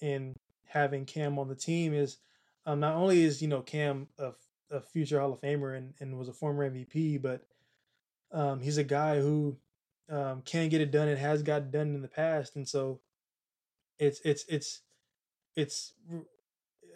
[0.00, 0.34] and
[0.66, 2.18] having Cam on the team is
[2.66, 4.32] um, not only is you know Cam a,
[4.70, 7.46] a future Hall of Famer and, and was a former MVP, but
[8.32, 9.56] um, he's a guy who
[10.08, 13.00] um, can get it done and has got done in the past, and so
[13.98, 14.80] it's it's it's
[15.56, 15.92] it's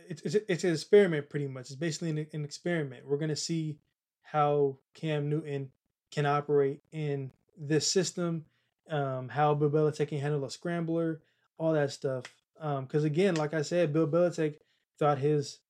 [0.08, 1.66] it's it's, it's an experiment pretty much.
[1.66, 3.06] It's basically an, an experiment.
[3.06, 3.78] We're gonna see
[4.22, 5.70] how Cam Newton
[6.10, 8.44] can operate in this system,
[8.90, 11.20] um, how Bill Belichick can handle a scrambler,
[11.58, 12.24] all that stuff.
[12.54, 14.56] Because um, again, like I said, Bill Belichick
[14.98, 15.60] thought his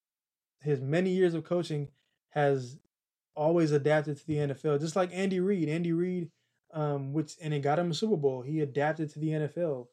[0.61, 1.89] his many years of coaching
[2.31, 2.79] has
[3.37, 5.69] always adapted to the NFL, just like Andy Reid.
[5.69, 6.31] Andy Reid,
[6.73, 8.43] um, which and it got him a Super Bowl.
[8.43, 9.89] He adapted to the NFL,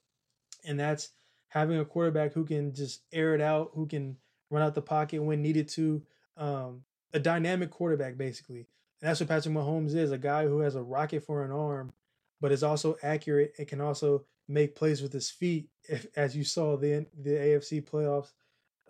[0.66, 1.10] and that's
[1.50, 4.18] having a quarterback who can just air it out, who can
[4.50, 6.02] run out the pocket when needed to.
[6.38, 8.68] Um, a dynamic quarterback, basically.
[9.02, 11.92] And that's what Patrick Mahomes is a guy who has a rocket for an arm,
[12.40, 15.70] but is also accurate and can also make plays with his feet.
[15.90, 18.32] If, as you saw the the AFC playoffs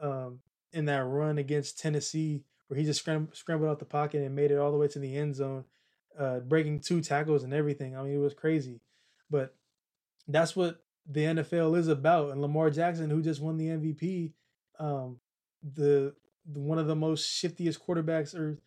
[0.02, 0.40] um,
[0.74, 4.58] in that run against Tennessee, where he just scrambled, out the pocket and made it
[4.58, 5.66] all the way to the end zone,
[6.18, 7.96] uh, breaking two tackles and everything.
[7.96, 8.82] I mean, it was crazy.
[9.30, 9.56] But
[10.28, 12.32] that's what the NFL is about.
[12.32, 14.34] And Lamar Jackson, who just won the MVP,
[14.80, 15.20] um,
[15.64, 16.14] the,
[16.46, 18.58] the one of the most shiftiest quarterbacks or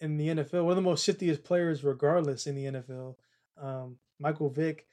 [0.00, 3.16] in the NFL, one of the most shiftiest players, regardless, in the NFL.
[3.60, 4.86] Um, Michael Vick,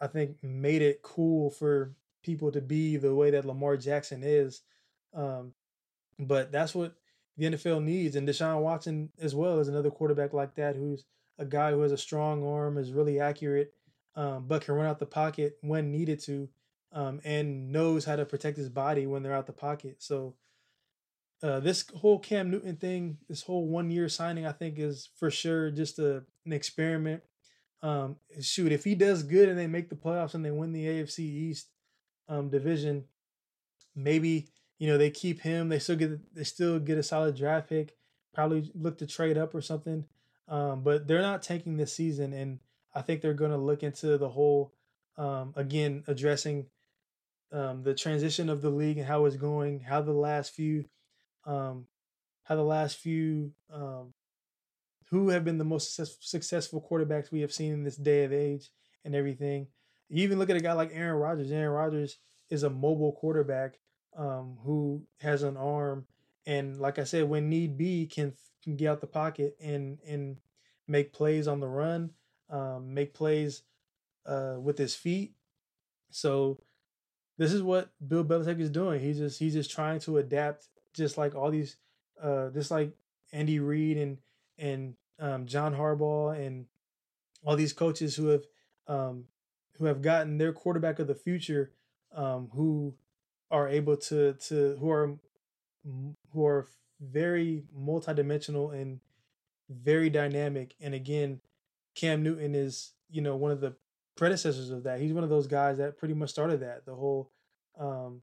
[0.00, 4.62] I think, made it cool for people to be the way that Lamar Jackson is.
[5.14, 5.52] Um,
[6.18, 6.94] but that's what
[7.36, 8.16] the NFL needs.
[8.16, 11.04] And Deshaun Watson, as well, is another quarterback like that who's
[11.38, 13.72] a guy who has a strong arm, is really accurate,
[14.14, 16.48] um, but can run out the pocket when needed to,
[16.92, 19.96] um, and knows how to protect his body when they're out the pocket.
[20.02, 20.34] So,
[21.42, 25.30] uh, this whole Cam Newton thing, this whole one year signing, I think is for
[25.30, 27.22] sure just a, an experiment.
[27.82, 30.84] Um, shoot, if he does good and they make the playoffs and they win the
[30.84, 31.68] AFC East
[32.28, 33.04] um, division,
[33.96, 34.48] maybe
[34.80, 35.68] you know they keep him.
[35.68, 37.94] They still get they still get a solid draft pick.
[38.34, 40.06] Probably look to trade up or something.
[40.48, 42.58] Um, but they're not tanking this season, and
[42.92, 44.72] I think they're going to look into the whole
[45.18, 46.66] um, again addressing
[47.52, 50.86] um, the transition of the league and how it's going, how the last few,
[51.44, 51.86] um,
[52.44, 54.14] how the last few, um,
[55.10, 58.70] who have been the most successful quarterbacks we have seen in this day of age
[59.04, 59.66] and everything.
[60.08, 61.52] You even look at a guy like Aaron Rodgers.
[61.52, 62.16] Aaron Rodgers
[62.48, 63.78] is a mobile quarterback
[64.16, 66.06] um, who has an arm
[66.46, 70.38] and, like I said, when need be, can can get out the pocket and and
[70.88, 72.10] make plays on the run,
[72.48, 73.62] um, make plays
[74.26, 75.34] uh, with his feet.
[76.10, 76.60] So
[77.38, 79.00] this is what Bill Belichick is doing.
[79.00, 81.76] He's just he's just trying to adapt, just like all these,
[82.20, 82.92] uh, just like
[83.32, 84.18] Andy Reid and
[84.58, 86.66] and um, John Harbaugh and
[87.44, 88.44] all these coaches who have
[88.88, 89.24] um,
[89.78, 91.72] who have gotten their quarterback of the future,
[92.14, 92.94] um, who
[93.50, 95.18] are able to to who are
[96.32, 96.68] who are
[97.00, 99.00] very multidimensional and
[99.68, 100.74] very dynamic.
[100.80, 101.40] And again,
[101.94, 103.74] Cam Newton is you know one of the
[104.16, 105.00] predecessors of that.
[105.00, 107.30] He's one of those guys that pretty much started that the whole
[107.78, 108.22] um,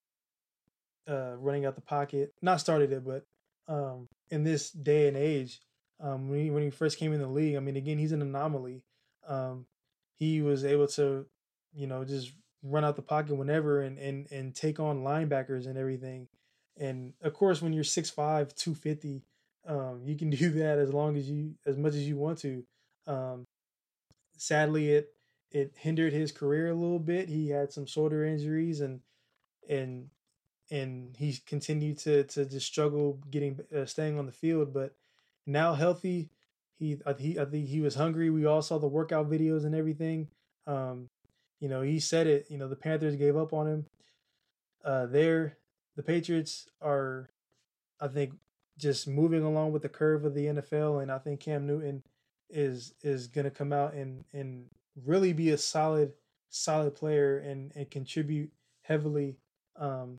[1.08, 2.34] uh, running out the pocket.
[2.42, 3.24] Not started it, but
[3.68, 5.62] um, in this day and age,
[6.00, 8.22] um, when he when he first came in the league, I mean, again, he's an
[8.22, 8.84] anomaly.
[9.28, 9.66] Um,
[10.18, 11.26] he was able to,
[11.74, 12.32] you know, just
[12.64, 16.28] run out the pocket whenever and and and take on linebackers and everything.
[16.80, 19.24] And of course, when you're 6'5", 250,
[19.68, 22.64] um, you can do that as long as you as much as you want to.
[23.06, 23.46] Um,
[24.38, 25.10] sadly, it
[25.52, 27.30] it hindered his career a little bit.
[27.30, 29.02] He had some shoulder injuries and
[29.70, 30.10] and
[30.70, 34.74] and he continued to to just struggle getting uh, staying on the field.
[34.74, 34.96] But
[35.46, 36.30] now healthy,
[36.78, 38.30] he I, he I think he was hungry.
[38.30, 40.28] We all saw the workout videos and everything.
[40.66, 41.10] Um,
[41.60, 42.48] you know, he said it.
[42.50, 43.86] You know, the Panthers gave up on him.
[44.84, 45.58] Uh, there,
[45.96, 47.30] the Patriots are,
[48.00, 48.34] I think,
[48.78, 52.04] just moving along with the curve of the NFL, and I think Cam Newton
[52.50, 54.68] is is to come out and and
[55.06, 56.14] really be a solid
[56.50, 58.52] solid player and and contribute
[58.84, 59.38] heavily
[59.78, 60.18] um,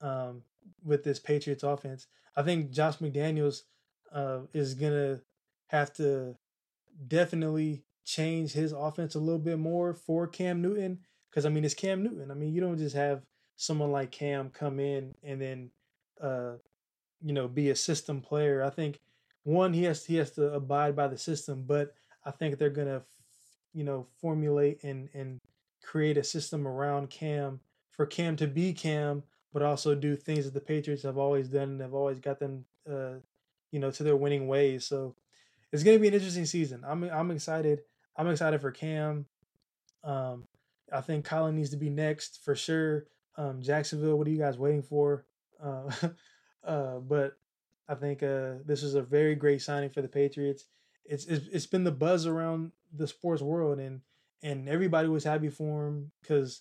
[0.00, 0.42] um,
[0.84, 2.06] with this Patriots offense.
[2.34, 3.62] I think Josh McDaniels
[4.12, 5.20] uh, is gonna
[5.68, 6.36] have to
[7.06, 10.98] definitely change his offense a little bit more for Cam Newton.
[11.30, 12.30] Because I mean, it's Cam Newton.
[12.30, 13.22] I mean, you don't just have
[13.56, 15.70] someone like Cam come in and then,
[16.20, 16.54] uh,
[17.22, 18.62] you know, be a system player.
[18.64, 19.00] I think
[19.44, 23.02] one he has he has to abide by the system, but I think they're gonna,
[23.72, 25.38] you know, formulate and and
[25.82, 27.60] create a system around Cam
[27.90, 31.70] for Cam to be Cam, but also do things that the Patriots have always done
[31.70, 33.14] and have always got them, uh,
[33.70, 34.86] you know, to their winning ways.
[34.86, 35.14] So
[35.72, 36.82] it's to be an interesting season.
[36.86, 37.82] I'm I'm excited.
[38.20, 39.24] I'm excited for Cam.
[40.04, 40.44] Um,
[40.92, 43.06] I think Colin needs to be next for sure.
[43.38, 45.24] Um, Jacksonville, what are you guys waiting for?
[45.58, 45.90] Uh,
[46.64, 47.38] uh, but
[47.88, 50.66] I think uh, this is a very great signing for the Patriots.
[51.06, 54.02] It's, it's it's been the buzz around the sports world, and
[54.42, 56.60] and everybody was happy for him because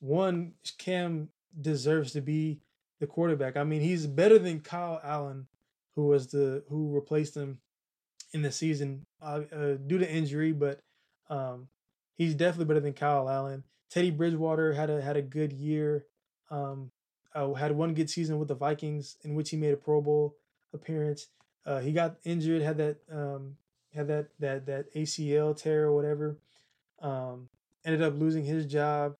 [0.00, 1.28] one Cam
[1.60, 2.58] deserves to be
[2.98, 3.56] the quarterback.
[3.56, 5.46] I mean, he's better than Kyle Allen,
[5.94, 7.60] who was the who replaced him
[8.32, 10.80] in the season uh, uh, due to injury, but
[11.28, 11.68] um,
[12.14, 13.64] he's definitely better than Kyle Allen.
[13.90, 16.06] Teddy Bridgewater had a had a good year.
[16.50, 16.90] Um,
[17.34, 20.36] uh, had one good season with the Vikings in which he made a Pro Bowl
[20.72, 21.28] appearance.
[21.64, 23.56] Uh, he got injured, had that um,
[23.94, 26.38] had that that that ACL tear or whatever.
[27.00, 27.48] Um,
[27.84, 29.16] ended up losing his job.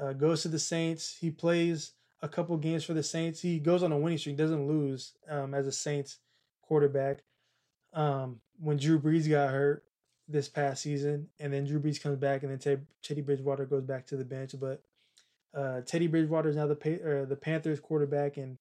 [0.00, 1.16] Uh, goes to the Saints.
[1.20, 3.40] He plays a couple games for the Saints.
[3.40, 6.18] He goes on a winning streak, doesn't lose um, as a Saints
[6.62, 7.22] quarterback.
[7.92, 9.85] Um, when Drew Brees got hurt
[10.28, 13.84] this past season, and then Drew Brees comes back, and then Ted, Teddy Bridgewater goes
[13.84, 14.54] back to the bench.
[14.58, 14.82] But
[15.54, 18.58] uh, Teddy Bridgewater is now the uh, the Panthers quarterback, and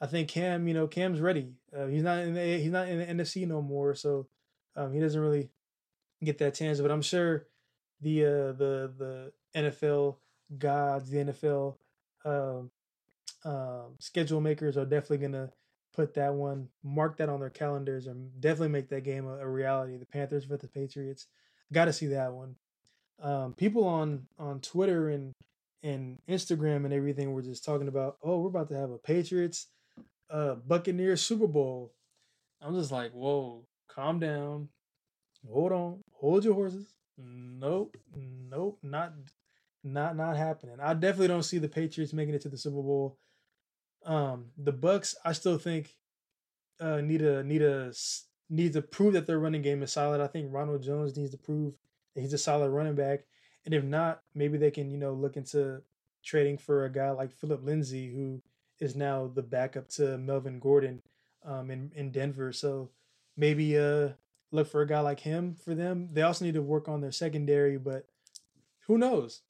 [0.00, 1.52] I think Cam, you know, Cam's ready.
[1.76, 4.26] Uh, he's not in the he's not in the NFC no more, so
[4.76, 5.50] um, he doesn't really
[6.22, 6.80] get that chance.
[6.80, 7.46] But I'm sure
[8.00, 10.16] the uh, the the NFL
[10.58, 11.76] gods, the NFL
[12.24, 12.70] um,
[13.44, 15.50] um, schedule makers are definitely gonna
[15.98, 19.48] put that one, mark that on their calendars, and definitely make that game a, a
[19.48, 19.96] reality.
[19.96, 21.26] The Panthers for the Patriots,
[21.72, 22.54] got to see that one.
[23.20, 25.32] Um, people on on Twitter and
[25.82, 29.66] and Instagram and everything were just talking about, oh, we're about to have a Patriots,
[30.30, 31.92] uh, Buccaneers Super Bowl.
[32.62, 34.68] I'm just like, whoa, calm down,
[35.52, 36.94] hold on, hold your horses.
[37.16, 39.14] Nope, nope, not
[39.82, 40.76] not not happening.
[40.80, 43.18] I definitely don't see the Patriots making it to the Super Bowl.
[44.04, 45.96] Um, the Bucs, I still think
[46.80, 47.92] uh, need a need a
[48.50, 50.20] need to prove that their running game is solid.
[50.20, 51.74] I think Ronald Jones needs to prove
[52.14, 53.24] that he's a solid running back,
[53.64, 55.82] and if not, maybe they can you know look into
[56.24, 58.42] trading for a guy like Philip Lindsay, who
[58.80, 61.02] is now the backup to Melvin Gordon
[61.44, 62.52] um, in in Denver.
[62.52, 62.90] So
[63.36, 64.10] maybe uh
[64.50, 66.08] look for a guy like him for them.
[66.12, 68.06] They also need to work on their secondary, but
[68.86, 69.42] who knows?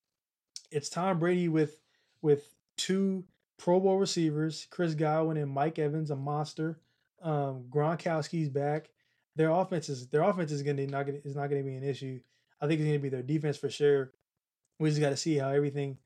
[0.71, 1.81] It's Tom Brady with
[2.21, 3.25] with two
[3.59, 6.79] Pro Bowl receivers, Chris Godwin and Mike Evans, a monster.
[7.21, 8.91] Um, Gronkowski's back.
[9.35, 12.21] Their offense is their offense is gonna not gonna is not gonna be an issue.
[12.61, 14.13] I think it's gonna be their defense for sure.
[14.79, 15.99] We just got to see how everything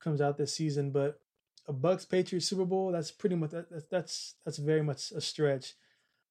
[0.00, 0.90] comes out this season.
[0.90, 1.20] But
[1.68, 5.74] a Bucs Patriots Super Bowl, that's pretty much that, that's that's very much a stretch.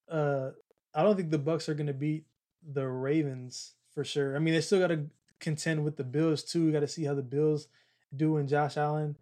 [0.09, 0.51] Uh,
[0.93, 2.25] I don't think the Bucs are gonna beat
[2.63, 4.35] the Ravens for sure.
[4.35, 5.05] I mean, they still got to
[5.39, 6.65] contend with the Bills too.
[6.65, 7.67] We got to see how the Bills
[8.15, 9.15] do and Josh Allen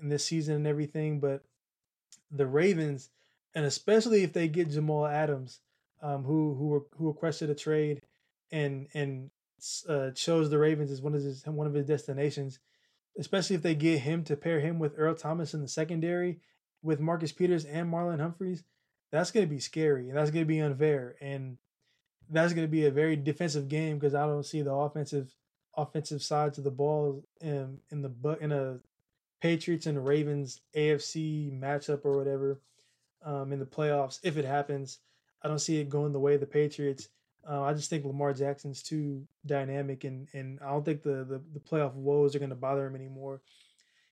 [0.00, 1.20] in this season and everything.
[1.20, 1.42] But
[2.30, 3.10] the Ravens,
[3.54, 5.60] and especially if they get Jamal Adams,
[6.02, 8.02] um, who who who requested a trade
[8.50, 9.30] and and
[9.88, 12.58] uh, chose the Ravens as one of his one of his destinations,
[13.18, 16.40] especially if they get him to pair him with Earl Thomas in the secondary
[16.82, 18.62] with Marcus Peters and Marlon Humphreys,
[19.10, 21.56] that's going to be scary and that's going to be unfair and
[22.30, 25.34] that's going to be a very defensive game because I don't see the offensive
[25.76, 28.78] offensive sides of the ball in in the in a
[29.44, 32.62] Patriots and Ravens AFC matchup or whatever
[33.22, 35.00] um, in the playoffs if it happens.
[35.42, 37.08] I don't see it going the way of the Patriots.
[37.46, 41.42] Uh, I just think Lamar Jackson's too dynamic, and and I don't think the the,
[41.52, 43.42] the playoff woes are going to bother him anymore.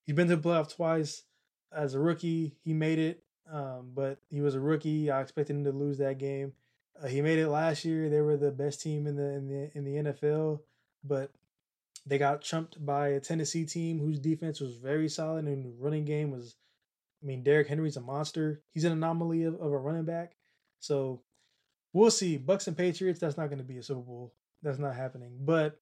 [0.03, 1.23] He's been to the playoff twice
[1.75, 2.55] as a rookie.
[2.63, 5.09] He made it, um, but he was a rookie.
[5.09, 6.53] I expected him to lose that game.
[7.01, 8.07] Uh, he made it last year.
[8.07, 10.59] They were the best team in the in the in the NFL,
[11.03, 11.31] but
[12.05, 16.31] they got chumped by a Tennessee team whose defense was very solid and running game
[16.31, 16.55] was.
[17.21, 18.61] I mean, Derrick Henry's a monster.
[18.73, 20.35] He's an anomaly of, of a running back.
[20.81, 21.21] So
[21.93, 22.37] we'll see.
[22.37, 23.19] Bucs and Patriots.
[23.19, 24.33] That's not going to be a Super Bowl.
[24.61, 25.37] That's not happening.
[25.39, 25.79] But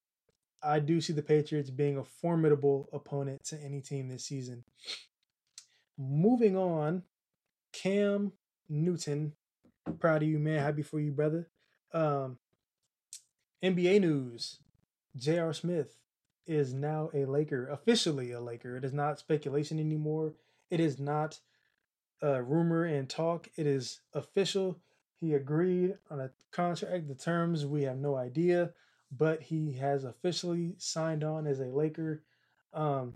[0.62, 4.62] I do see the Patriots being a formidable opponent to any team this season.
[5.98, 7.02] Moving on,
[7.72, 8.32] Cam
[8.68, 9.32] Newton.
[9.98, 10.60] Proud of you, man.
[10.60, 11.48] Happy for you, brother.
[11.92, 12.38] Um,
[13.64, 14.60] NBA news.
[15.16, 15.52] J.R.
[15.52, 15.96] Smith
[16.46, 18.76] is now a Laker, officially a Laker.
[18.76, 20.34] It is not speculation anymore.
[20.70, 21.38] It is not
[22.20, 23.48] a rumor and talk.
[23.56, 24.78] It is official.
[25.20, 27.08] He agreed on a contract.
[27.08, 28.70] The terms we have no idea,
[29.16, 32.22] but he has officially signed on as a Laker.
[32.72, 33.14] Um,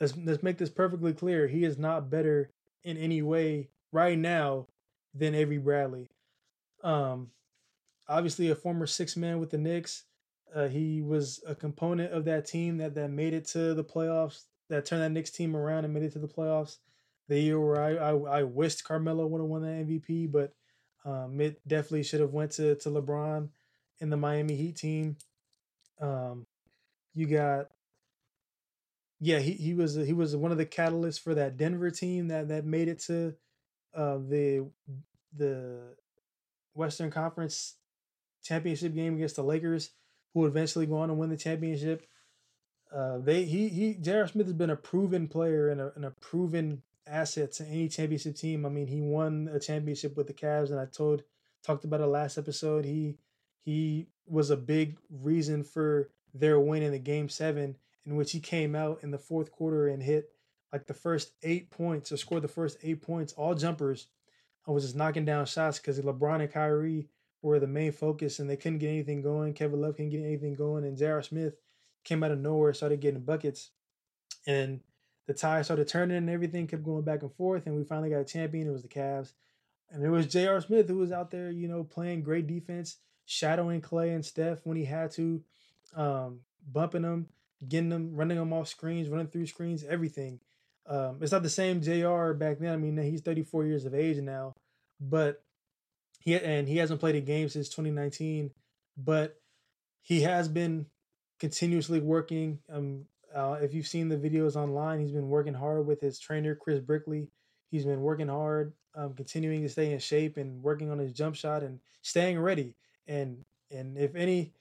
[0.00, 1.48] let's let's make this perfectly clear.
[1.48, 2.50] He is not better
[2.82, 4.66] in any way right now
[5.14, 6.08] than Avery Bradley.
[6.82, 7.30] Um,
[8.08, 10.04] obviously a former six man with the Knicks.
[10.54, 14.42] Uh, he was a component of that team that that made it to the playoffs.
[14.70, 16.78] That turned that Knicks team around and made it to the playoffs.
[17.28, 20.54] The year where I I, I wished Carmelo would have won that MVP, but
[21.04, 23.48] um, it definitely should have went to to LeBron
[24.00, 25.16] in the Miami Heat team.
[26.00, 26.46] Um,
[27.14, 27.68] you got
[29.20, 32.48] yeah, he, he was he was one of the catalysts for that Denver team that
[32.48, 33.34] that made it to
[33.94, 34.66] uh, the
[35.36, 35.80] the
[36.74, 37.74] Western Conference
[38.42, 39.90] championship game against the Lakers,
[40.34, 42.06] who eventually go on to win the championship.
[42.94, 44.26] Uh, they he he J.R.
[44.28, 48.36] Smith has been a proven player and a, and a proven asset to any championship
[48.36, 48.66] team.
[48.66, 51.22] I mean, he won a championship with the Cavs, and I told
[51.62, 52.84] talked about it last episode.
[52.84, 53.16] He
[53.64, 58.40] he was a big reason for their win in the game seven, in which he
[58.40, 60.30] came out in the fourth quarter and hit
[60.72, 64.08] like the first eight points or scored the first eight points, all jumpers.
[64.66, 67.08] I was just knocking down shots because LeBron and Kyrie
[67.44, 69.52] were the main focus and they couldn't get anything going.
[69.52, 71.22] Kevin Love couldn't get anything going, and J.R.
[71.22, 71.54] Smith
[72.02, 73.70] came out of nowhere, started getting buckets,
[74.46, 74.80] and
[75.26, 78.20] the tie started turning and everything kept going back and forth, and we finally got
[78.20, 78.66] a champion.
[78.66, 79.32] It was the Cavs,
[79.90, 80.60] and it was J.R.
[80.62, 84.78] Smith who was out there, you know, playing great defense, shadowing Klay and Steph when
[84.78, 85.42] he had to,
[85.94, 86.40] um,
[86.72, 87.28] bumping them,
[87.68, 90.40] getting them, running them off screens, running through screens, everything.
[90.86, 92.32] Um, it's not the same J.R.
[92.32, 92.72] back then.
[92.72, 94.54] I mean, he's 34 years of age now,
[94.98, 95.42] but
[96.24, 98.50] he and he hasn't played a game since 2019.
[98.96, 99.36] But
[100.02, 100.86] he has been
[101.38, 102.60] continuously working.
[102.72, 103.04] Um,
[103.34, 106.80] uh, if you've seen the videos online, he's been working hard with his trainer Chris
[106.80, 107.28] Brickley.
[107.70, 111.34] He's been working hard, um, continuing to stay in shape and working on his jump
[111.34, 112.74] shot and staying ready.
[113.06, 114.54] And and if any,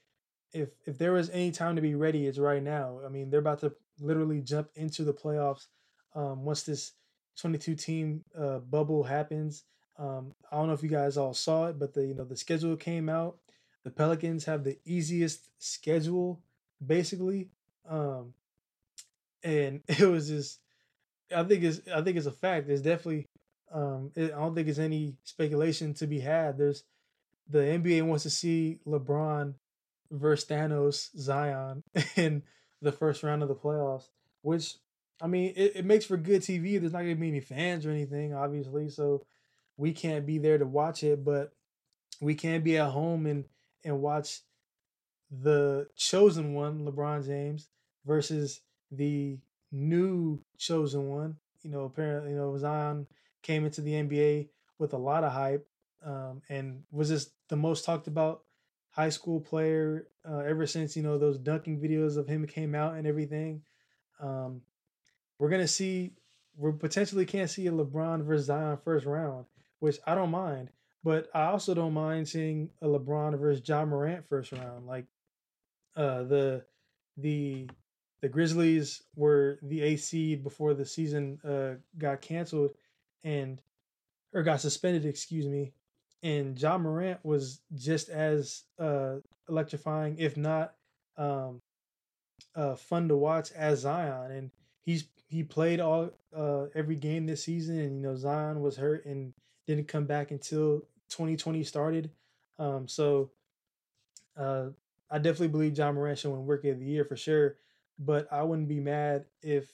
[0.51, 2.99] if if there was any time to be ready, it's right now.
[3.05, 5.67] I mean, they're about to literally jump into the playoffs
[6.15, 6.93] um, once this
[7.37, 9.63] 22 team uh, bubble happens.
[9.97, 12.37] Um, I don't know if you guys all saw it, but the you know the
[12.37, 13.37] schedule came out.
[13.83, 16.41] The Pelicans have the easiest schedule,
[16.85, 17.49] basically.
[17.87, 18.33] Um,
[19.43, 20.59] and it was just
[21.35, 22.67] I think it's I think it's a fact.
[22.67, 23.25] There's definitely
[23.71, 26.57] um it, I don't think it's any speculation to be had.
[26.57, 26.83] There's
[27.49, 29.53] the NBA wants to see LeBron
[30.11, 31.83] versus Thanos Zion
[32.15, 32.43] in
[32.81, 34.07] the first round of the playoffs,
[34.41, 34.75] which
[35.21, 36.79] I mean it, it makes for good TV.
[36.79, 39.23] There's not gonna be any fans or anything, obviously, so
[39.77, 41.53] we can't be there to watch it, but
[42.21, 43.45] we can be at home and
[43.83, 44.41] and watch
[45.31, 47.69] the chosen one, LeBron James,
[48.05, 48.61] versus
[48.91, 49.37] the
[49.71, 51.37] new chosen one.
[51.63, 53.07] You know, apparently, you know, Zion
[53.41, 54.49] came into the NBA
[54.79, 55.67] with a lot of hype
[56.05, 58.43] um, and was just the most talked about
[58.91, 62.95] high school player uh, ever since, you know, those dunking videos of him came out
[62.95, 63.61] and everything.
[64.19, 64.61] Um,
[65.39, 66.13] we're going to see,
[66.55, 69.45] we potentially can't see a LeBron versus Zion first round,
[69.83, 70.69] which I don't mind.
[71.03, 74.87] But I also don't mind seeing a LeBron versus Ja Morant first round.
[74.87, 75.03] Like
[75.97, 76.63] uh, the
[77.17, 77.67] the
[78.21, 82.71] the Grizzlies were the A seed before the season uh, got canceled
[83.25, 83.61] and
[84.33, 85.73] or got suspended, excuse me.
[86.23, 89.15] And Ja Morant was just as uh,
[89.49, 90.75] electrifying, if not
[91.17, 91.61] um,
[92.55, 94.31] uh, fun to watch as Zion.
[94.31, 94.51] And
[94.85, 99.03] he's he played all uh, every game this season, and you know Zion was hurt
[99.05, 99.33] and
[99.67, 102.09] didn't come back until 2020 started.
[102.59, 103.31] Um, so
[104.37, 104.67] uh,
[105.09, 107.55] I definitely believe Ja Morant should win Rookie of the Year for sure
[107.99, 109.71] but I wouldn't be mad if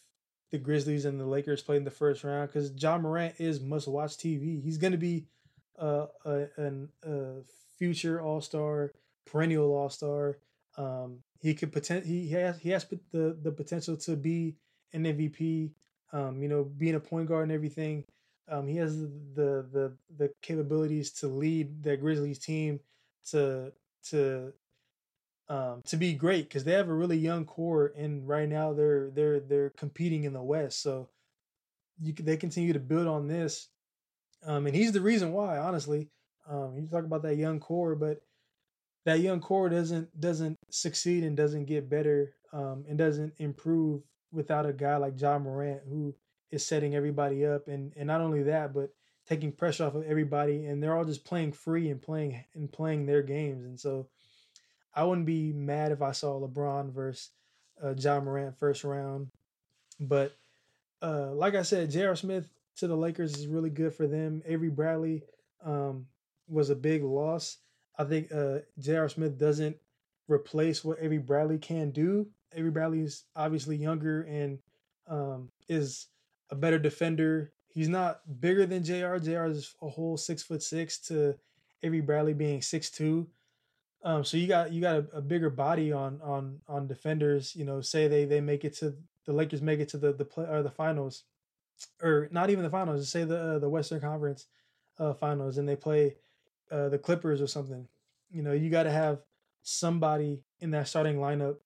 [0.51, 3.87] the Grizzlies and the Lakers played in the first round because Ja Morant is must
[3.87, 4.61] watch TV.
[4.61, 5.25] He's going to be
[5.79, 6.47] uh, a,
[7.03, 7.41] a
[7.77, 8.91] future All Star,
[9.25, 10.37] perennial All Star.
[10.77, 14.55] Um, he could potent he has he has the the potential to be
[14.93, 15.71] an MVP.
[16.11, 18.03] Um, you know, being a point guard and everything.
[18.49, 22.79] Um, he has the the the capabilities to lead that Grizzlies team
[23.31, 23.71] to
[24.09, 24.53] to
[25.49, 29.09] um, to be great because they have a really young core, and right now they're
[29.11, 30.81] they're they're competing in the West.
[30.81, 31.09] So
[32.01, 33.67] you they continue to build on this,
[34.45, 35.57] um, and he's the reason why.
[35.57, 36.09] Honestly,
[36.49, 38.21] um, you talk about that young core, but
[39.05, 44.65] that young core doesn't doesn't succeed and doesn't get better um, and doesn't improve without
[44.65, 46.13] a guy like Ja Morant who
[46.51, 48.93] is setting everybody up, and and not only that, but
[49.27, 53.05] taking pressure off of everybody, and they're all just playing free and playing and playing
[53.05, 54.07] their games, and so
[54.93, 57.29] I wouldn't be mad if I saw LeBron versus
[57.83, 59.29] uh, Ja Morant first round.
[59.99, 60.35] But
[61.01, 62.15] uh, like I said, J.R.
[62.15, 64.41] Smith to the Lakers is really good for them.
[64.45, 65.23] Avery Bradley
[65.63, 66.07] um,
[66.47, 67.57] was a big loss.
[67.97, 69.09] I think uh, J.R.
[69.09, 69.77] Smith doesn't
[70.27, 72.27] replace what Avery Bradley can do.
[72.53, 74.59] Avery Bradley is obviously younger and
[75.07, 76.07] um, is
[76.49, 77.51] a better defender.
[77.67, 79.19] He's not bigger than J.R.
[79.19, 79.47] J.R.
[79.47, 81.35] is a whole six foot six to
[81.83, 83.27] Avery Bradley being six two.
[84.03, 87.55] Um, so you got you got a, a, bigger body on on on defenders.
[87.55, 88.95] You know, say they they make it to
[89.25, 91.23] the Lakers make it to the the play or the finals,
[92.01, 93.01] or not even the finals.
[93.01, 94.47] Just Say the uh, the Western Conference
[94.97, 96.15] uh, finals, and they play
[96.71, 97.87] uh, the Clippers or something.
[98.31, 99.19] You know, you got to have
[99.63, 101.57] somebody in that starting lineup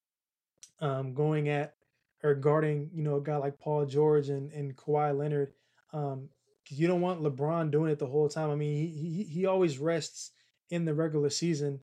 [0.79, 1.75] um, going at
[2.23, 5.53] or guarding, you know, a guy like Paul George and, and Kawhi Leonard.
[5.91, 6.29] Um,
[6.69, 8.49] you don't want LeBron doing it the whole time.
[8.49, 10.31] I mean, he he, he always rests
[10.69, 11.81] in the regular season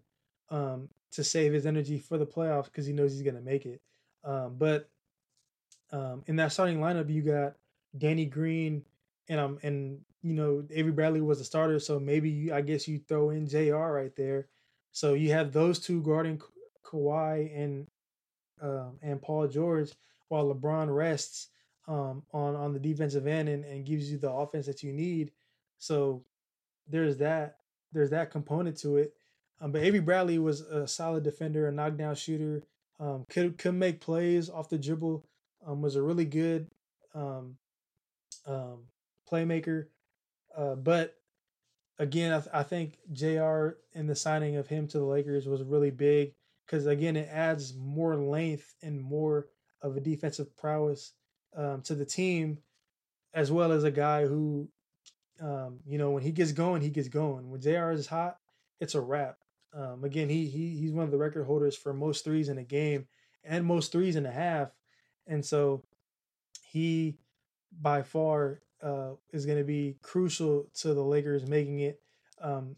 [0.49, 3.67] um, to save his energy for the playoffs because he knows he's going to make
[3.67, 3.81] it.
[4.25, 4.89] Um, but
[5.93, 7.55] um, in that starting lineup, you got
[7.97, 8.85] Danny Green
[9.29, 12.99] and um and you know Avery Bradley was a starter, so maybe I guess you
[12.99, 13.93] throw in J.R.
[13.93, 14.49] right there.
[14.93, 16.47] So you have those two guarding Ka-
[16.85, 17.87] Kawhi and
[18.61, 19.93] um, and Paul George,
[20.31, 21.49] while LeBron rests
[21.89, 25.33] um, on on the defensive end and, and gives you the offense that you need.
[25.79, 26.25] So
[26.89, 27.57] there's that
[27.93, 29.15] there's that component to it.
[29.61, 32.63] Um, but Avery Bradley was a solid defender, a knockdown shooter,
[32.99, 35.25] um, could could make plays off the dribble,
[35.67, 36.69] um, was a really good
[37.15, 37.57] um,
[38.47, 38.85] um,
[39.31, 39.87] playmaker.
[40.57, 41.17] Uh, but
[41.99, 43.77] again, I, th- I think J.R.
[43.95, 46.35] and the signing of him to the Lakers was really big
[46.67, 49.49] because again, it adds more length and more
[49.83, 51.13] of a defensive prowess
[51.57, 52.59] um, to the team,
[53.35, 54.69] as well as a guy who,
[55.41, 57.51] um, you know, when he gets going, he gets going.
[57.51, 57.93] When J.R.
[57.93, 58.39] is hot,
[58.81, 59.37] it's a wrap.
[59.73, 62.65] Um, again, he he he's one of the record holders for most threes in a
[62.65, 63.07] game
[63.45, 64.71] and most threes and a half,
[65.27, 65.85] and so
[66.65, 67.17] he
[67.81, 72.01] by far uh, is going to be crucial to the Lakers making it,
[72.41, 72.77] um,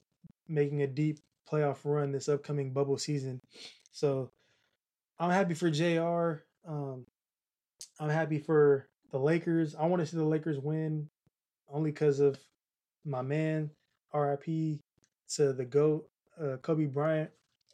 [0.48, 1.18] making a deep
[1.50, 3.40] playoff run this upcoming bubble season.
[3.92, 4.30] So
[5.18, 6.42] I'm happy for J.R.
[6.66, 7.06] Um,
[7.98, 9.74] I'm happy for the Lakers.
[9.74, 11.08] I want to see the Lakers win
[11.70, 12.38] only because of
[13.04, 13.70] my man,
[14.14, 14.44] RIP
[15.34, 16.08] to the GOAT,
[16.40, 17.30] uh, Kobe Bryant.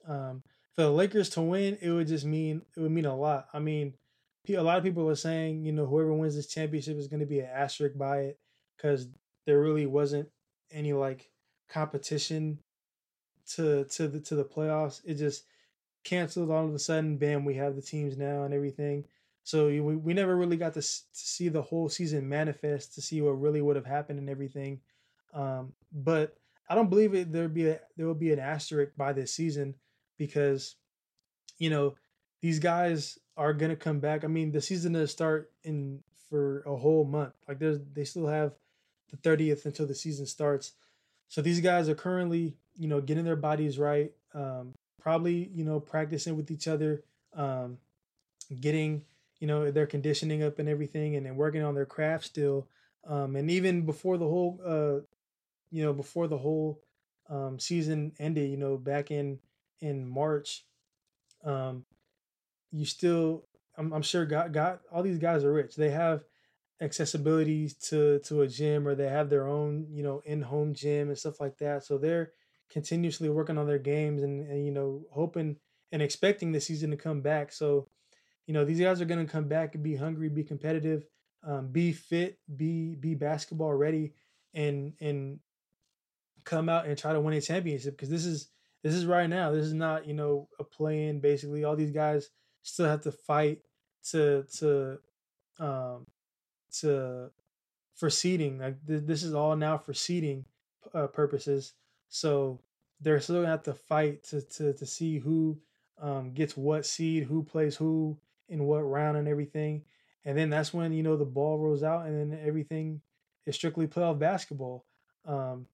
[0.07, 0.43] Um,
[0.74, 3.49] for the Lakers to win, it would just mean it would mean a lot.
[3.53, 3.95] I mean,
[4.49, 7.26] a lot of people are saying, you know, whoever wins this championship is going to
[7.26, 8.39] be an asterisk by it
[8.76, 9.09] because
[9.47, 10.28] there really wasn't
[10.70, 11.30] any like
[11.68, 12.59] competition
[13.55, 15.01] to to the to the playoffs.
[15.05, 15.45] It just
[16.09, 17.19] canceled all of a sudden.
[17.19, 19.05] Bam, we have the teams now and everything.
[19.45, 23.21] So we we never really got to, to see the whole season manifest to see
[23.21, 24.81] what really would have happened and everything.
[25.33, 26.37] Um, but
[26.69, 27.33] I don't believe it.
[27.33, 29.75] There'd be a there will be an asterisk by this season
[30.19, 30.77] because
[31.59, 31.95] you know
[32.41, 34.25] these guys are gonna come back.
[34.25, 37.35] I mean, the season to start in for a whole month.
[37.47, 38.53] Like there's they still have
[39.11, 40.73] the 30th until the season starts.
[41.29, 44.13] So these guys are currently, you know, getting their bodies right.
[44.35, 44.75] Um,
[45.09, 47.03] probably, you know, practicing with each other,
[47.35, 47.79] um,
[48.61, 49.01] getting,
[49.41, 52.69] you know, their conditioning up and everything, and then working on their craft still.
[53.07, 55.01] Um, and even before the whole, uh,
[55.71, 56.83] you know, before the whole
[57.31, 59.39] um, season ended, you know, back in
[59.81, 60.67] in March,
[61.43, 61.87] um,
[62.71, 63.45] you still
[63.79, 65.75] I'm, I'm sure got got all these guys are rich.
[65.75, 66.23] They have
[66.83, 71.17] accessibility to to a gym or they have their own you know in-home gym and
[71.17, 72.31] stuff like that so they're
[72.71, 75.57] continuously working on their games and, and you know hoping
[75.93, 77.53] and expecting the season to come back.
[77.53, 77.89] So
[78.47, 81.05] you know these guys are going to come back and be hungry be competitive
[81.47, 84.12] um, be fit be be basketball ready
[84.55, 85.39] and and
[86.45, 87.97] come out and try to win a championship.
[87.97, 88.49] Because this is
[88.83, 89.53] this is right now.
[89.53, 91.21] This is not you know a play-in.
[91.21, 92.31] Basically all these guys
[92.62, 93.61] still have to fight
[94.11, 94.99] to to
[95.59, 96.07] um
[96.81, 97.31] to
[97.95, 98.59] for seeding.
[98.59, 100.45] Like th- this is all now for seeding
[100.95, 101.75] uh, purposes
[102.09, 102.61] so
[103.01, 105.59] they're still gonna have to fight to to to see who
[106.01, 109.85] um gets what seed who plays who in what round and everything.
[110.25, 113.01] And then that's when you know the ball rolls out and then everything
[113.47, 114.85] is strictly playoff basketball.
[115.27, 115.67] Um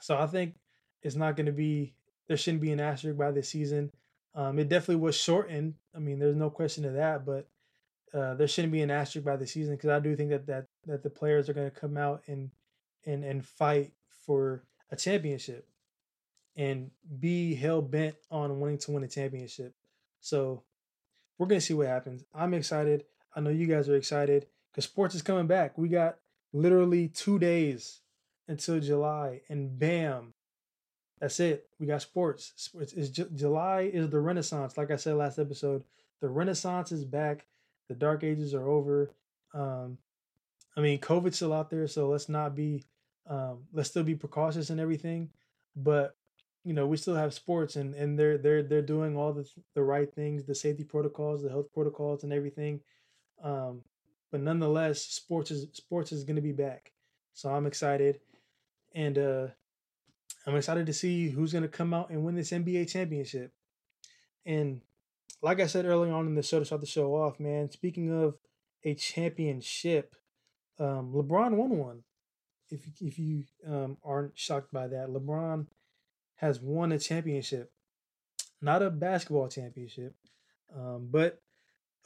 [0.00, 0.54] so i think
[1.02, 1.94] it's not going to be
[2.28, 3.90] there shouldn't be an asterisk by this season.
[4.34, 5.74] Um, it definitely was shortened.
[5.96, 7.48] I mean, there's no question of that, but
[8.14, 10.66] uh, there shouldn't be an asterisk by the season because I do think that that
[10.86, 12.50] that the players are going to come out and
[13.06, 13.92] and and fight
[14.26, 15.68] for a championship
[16.56, 19.74] and be hell bent on wanting to win a championship.
[20.20, 20.62] So
[21.38, 22.24] we're gonna see what happens.
[22.34, 23.04] I'm excited.
[23.34, 25.78] I know you guys are excited because sports is coming back.
[25.78, 26.16] We got
[26.52, 28.00] literally two days
[28.48, 30.34] until July, and bam,
[31.20, 31.68] that's it.
[31.78, 32.70] We got sports.
[32.80, 34.76] It's, it's July is the Renaissance.
[34.76, 35.84] Like I said last episode,
[36.20, 37.46] the Renaissance is back.
[37.88, 39.10] The Dark Ages are over.
[39.54, 39.98] Um,
[40.76, 42.84] I mean, COVID's still out there, so let's not be,
[43.28, 45.30] um, let's still be precautious and everything.
[45.76, 46.16] But
[46.64, 49.82] you know we still have sports and and they're they're they're doing all the the
[49.82, 52.80] right things the safety protocols the health protocols and everything
[53.42, 53.80] um
[54.30, 56.92] but nonetheless sports is sports is going to be back
[57.32, 58.20] so i'm excited
[58.94, 59.46] and uh
[60.46, 63.50] i'm excited to see who's going to come out and win this nba championship
[64.44, 64.82] and
[65.40, 68.12] like i said earlier on in the show to start the show off man speaking
[68.12, 68.36] of
[68.84, 70.14] a championship
[70.78, 72.02] um lebron won one
[72.70, 75.66] if if you um aren't shocked by that lebron
[76.36, 77.72] has won a championship,
[78.62, 80.14] not a basketball championship,
[80.74, 81.40] um, but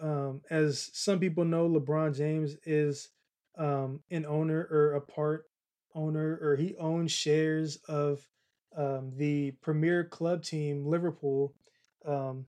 [0.01, 3.11] um, as some people know, LeBron James is
[3.59, 5.45] um, an owner or a part
[5.95, 8.27] owner, or he owns shares of
[8.75, 11.55] um, the premier club team, Liverpool.
[12.07, 12.47] Um,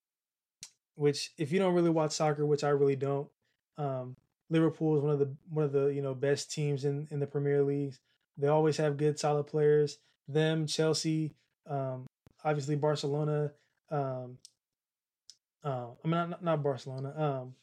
[0.97, 3.29] which, if you don't really watch soccer, which I really don't,
[3.77, 4.17] um,
[4.55, 7.27] Liverpool is one of the one of the you know best teams in in the
[7.27, 7.99] Premier Leagues.
[8.39, 9.99] They always have good, solid players.
[10.29, 11.35] Them, Chelsea,
[11.69, 12.07] um,
[12.45, 13.53] obviously Barcelona.
[13.91, 14.39] Um,
[15.65, 17.15] uh, I mean not not Barcelona.
[17.17, 17.55] Um,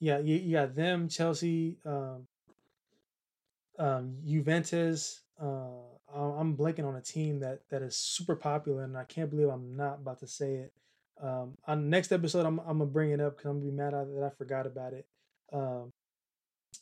[0.00, 2.26] yeah, you, you got them, Chelsea, um,
[3.78, 5.22] um, Juventus.
[5.40, 5.80] Uh,
[6.14, 9.76] I'm blanking on a team that that is super popular, and I can't believe I'm
[9.76, 10.72] not about to say it.
[11.20, 13.92] Um, on next episode, I'm I'm gonna bring it up because I'm gonna be mad
[13.92, 15.06] that I forgot about it.
[15.52, 15.92] Um,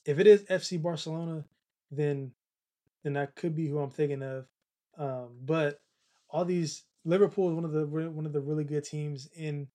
[0.07, 1.45] if it is FC Barcelona,
[1.91, 2.33] then
[3.03, 4.47] then that could be who I'm thinking of.
[4.99, 5.81] Um, but
[6.31, 9.69] all these Liverpool is one of the one of the really good teams in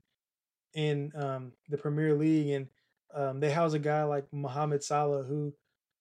[0.73, 2.67] in um, the Premier League, and
[3.13, 5.53] um, they house a guy like Mohamed Salah, who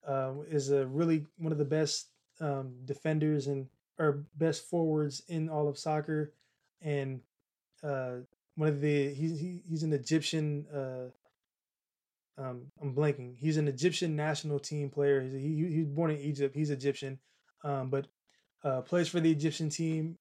[0.07, 2.09] uh, is a really one of the best
[2.41, 3.66] um, defenders and
[3.99, 6.33] or best forwards in all of soccer,
[6.81, 7.20] and
[7.83, 8.12] uh,
[8.57, 10.66] one of the he's he, he's an Egyptian.
[10.72, 11.11] Uh,
[12.39, 13.37] um, I'm blanking.
[13.37, 15.20] He's an Egyptian national team player.
[15.20, 16.55] He he, he was born in Egypt.
[16.55, 17.18] He's Egyptian,
[17.64, 18.07] um, but
[18.64, 20.18] uh, plays for the Egyptian team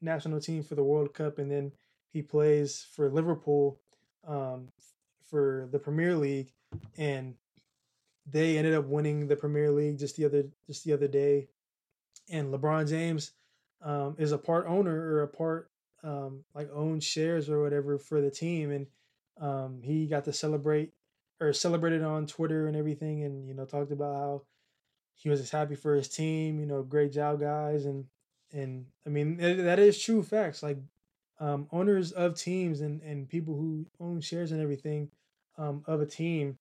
[0.00, 1.72] national team for the World Cup, and then
[2.12, 3.78] he plays for Liverpool
[4.26, 4.68] um,
[5.28, 6.52] for the Premier League,
[6.98, 7.34] and
[8.26, 11.48] they ended up winning the Premier League just the other just the other day.
[12.30, 13.32] And LeBron James
[13.82, 15.70] um, is a part owner or a part
[16.02, 18.86] um, like owns shares or whatever for the team, and
[19.40, 20.92] um, he got to celebrate
[21.40, 24.42] or celebrated on Twitter and everything, and you know talked about how
[25.14, 26.60] he was just happy for his team.
[26.60, 28.06] You know, great job, guys, and
[28.52, 30.62] and I mean that is true facts.
[30.62, 30.78] Like
[31.38, 35.10] um, owners of teams and and people who own shares and everything
[35.58, 36.58] um, of a team,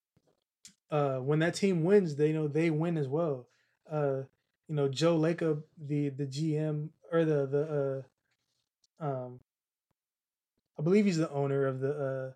[0.91, 3.47] uh, when that team wins, they know they win as well.
[3.89, 4.23] Uh,
[4.67, 8.03] you know, Joe Lacob, the the GM or the the
[9.01, 9.39] uh, um,
[10.77, 12.32] I believe he's the owner of the uh,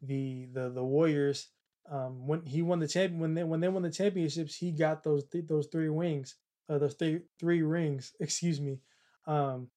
[0.00, 1.48] the the the Warriors.
[1.90, 5.02] Um, when he won the champion, when they when they won the championships, he got
[5.02, 6.36] those th- those three wings,
[6.68, 8.12] uh, those three three rings.
[8.20, 8.78] Excuse me.
[9.26, 9.68] Um,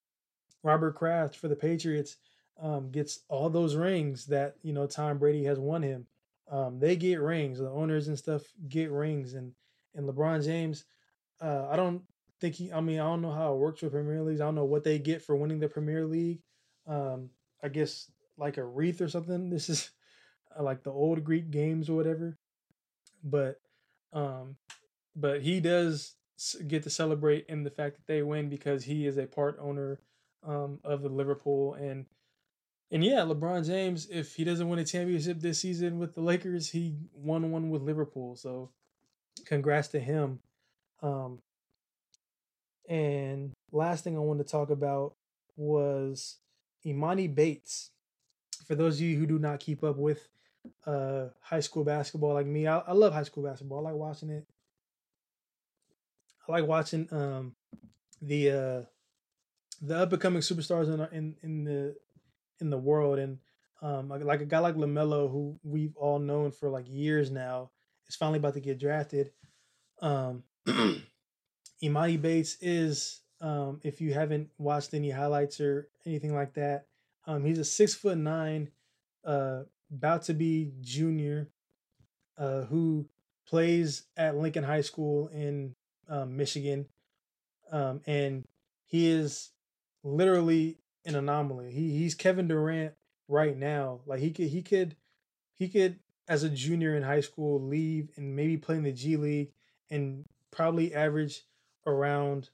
[0.64, 2.18] Robert Kraft for the Patriots
[2.62, 6.06] um, gets all those rings that you know Tom Brady has won him.
[6.49, 7.60] Um, they get rings.
[7.60, 9.53] The owners and stuff get rings, and
[9.95, 10.86] and LeBron James,
[11.41, 12.03] uh, I don't
[12.39, 12.72] think he.
[12.72, 14.41] I mean, I don't know how it works with Premier Leagues.
[14.41, 16.41] I don't know what they get for winning the Premier League.
[16.88, 17.30] Um,
[17.64, 19.49] I guess like a wreath or something.
[19.56, 19.89] This is
[20.64, 22.38] like the old Greek games or whatever.
[23.24, 23.60] But
[24.14, 24.58] um,
[25.16, 26.16] but he does
[26.68, 29.99] get to celebrate in the fact that they win because he is a part owner
[30.45, 32.06] um, of the Liverpool and
[32.91, 36.70] and yeah, LeBron James, if he doesn't win a championship this season with the Lakers,
[36.70, 38.36] he won one with Liverpool.
[38.36, 38.70] So
[39.45, 40.39] congrats to him.
[41.01, 41.39] Um,
[42.88, 45.16] and last thing I wanted to talk about
[45.58, 46.38] was
[46.86, 47.89] Emoni Bates.
[48.68, 50.30] For those of you who do not keep up with
[50.86, 53.80] uh, high school basketball like me, I, I love high school basketball.
[53.80, 54.45] I like watching it.
[56.47, 57.55] I like watching um
[58.22, 58.82] the uh
[59.82, 61.95] the up and coming superstars in in in the
[62.59, 63.39] in the world and
[63.82, 67.72] um like a guy like LaMelo who we've all known for like years now
[68.07, 69.32] is finally about to get drafted.
[70.01, 70.43] Um
[71.84, 76.88] Emoni Bates is um if you haven't watched any highlights or anything like that,
[77.26, 78.70] um he's a six foot nine
[79.26, 81.50] uh about to be junior
[82.38, 83.08] uh who
[83.48, 85.76] plays at Lincoln High School in
[86.08, 86.88] um, Michigan,
[87.72, 88.44] um, and
[88.86, 89.52] he is
[90.04, 91.72] literally an anomaly.
[91.72, 92.94] He he's Kevin Durant
[93.28, 94.02] right now.
[94.06, 94.96] Like he could he could
[95.54, 99.16] he could as a junior in high school leave and maybe play in the G
[99.18, 99.52] League
[99.90, 101.44] and probably average
[101.86, 102.50] around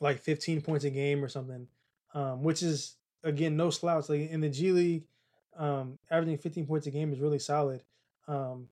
[0.00, 1.66] like 15 points a game or something,
[2.14, 4.08] um, which is again no slouch.
[4.08, 5.04] Like in the G League,
[5.56, 7.82] um, averaging 15 points a game is really solid.
[8.28, 8.68] Um,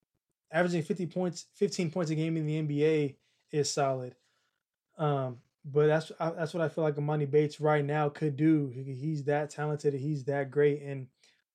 [0.52, 3.16] averaging 50 points, 15 points a game in the NBA
[3.50, 4.14] is solid.
[4.98, 8.68] Um, but that's that's what I feel like Emoni Bates right now could do.
[8.68, 9.94] He's that talented.
[9.94, 10.82] He's that great.
[10.82, 11.06] And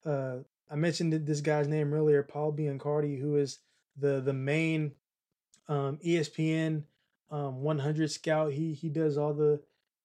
[0.04, 3.60] uh, I mentioned this guy's name earlier, Paul Biancardi, who is
[3.96, 4.92] the the main
[5.68, 6.82] um, ESPN
[7.30, 8.52] um, 100 scout.
[8.52, 9.60] He he does all the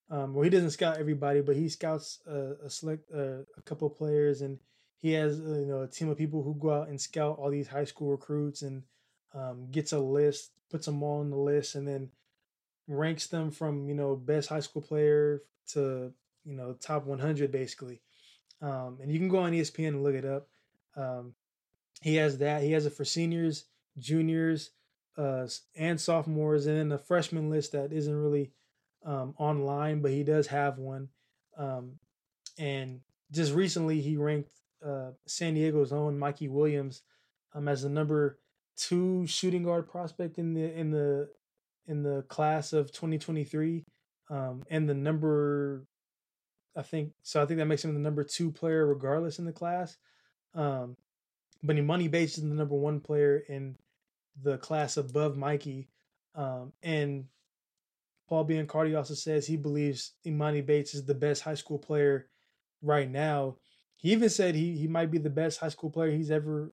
[0.09, 3.89] um, well, he doesn't scout everybody, but he scouts a, a select uh, a couple
[3.89, 4.59] players, and
[5.05, 7.51] he has uh, you know a team of people who go out and scout all
[7.51, 8.81] these high school recruits and
[9.35, 12.09] um, gets a list, puts them all on the list, and then
[12.87, 15.43] ranks them from you know best high school player
[15.73, 16.11] to
[16.43, 18.01] you know top 100 basically.
[18.63, 20.47] Um, and you can go on ESPN and look it up.
[20.95, 21.35] Um,
[22.01, 22.63] he has that.
[22.63, 23.65] He has it for seniors,
[23.99, 24.71] juniors,
[25.19, 25.45] uh,
[25.75, 28.53] and sophomores, and then the freshman list that isn't really
[29.05, 31.09] um, online, but he does have one.
[31.59, 31.99] Um,
[32.57, 33.01] and
[33.31, 34.49] just recently, he ranked
[34.83, 37.01] uh, San Diego's own Mikey Williams
[37.53, 38.39] um, as the number
[38.75, 41.29] two shooting guard prospect in the in the
[41.87, 43.85] in the class of 2023,
[44.29, 45.85] um, and the number,
[46.75, 47.41] I think so.
[47.41, 49.97] I think that makes him the number two player regardless in the class.
[50.55, 50.97] Um,
[51.61, 53.75] but Emoni Bates is the number one player in
[54.41, 55.87] the class above Mikey,
[56.35, 57.25] um, and
[58.27, 62.27] Paul Biancardi also says he believes Emoni Bates is the best high school player
[62.81, 63.57] right now.
[64.05, 66.71] He even said he he might be the best high school player he's ever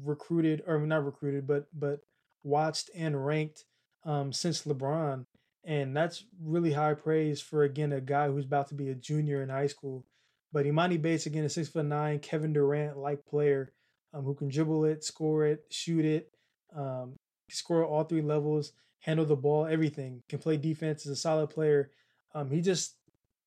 [0.00, 2.02] recruited or not recruited, but but
[2.44, 3.64] watched and ranked
[4.04, 5.26] um, since LeBron,
[5.64, 9.42] and that's really high praise for again a guy who's about to be a junior
[9.42, 10.04] in high school.
[10.52, 13.72] But Emoni Bates again, a six foot nine Kevin Durant like player
[14.14, 16.30] um, who can dribble it, score it, shoot it,
[16.76, 17.14] um,
[17.50, 20.22] score all three levels, handle the ball, everything.
[20.28, 21.06] Can play defense.
[21.06, 21.90] Is a solid player.
[22.36, 22.94] Um, he just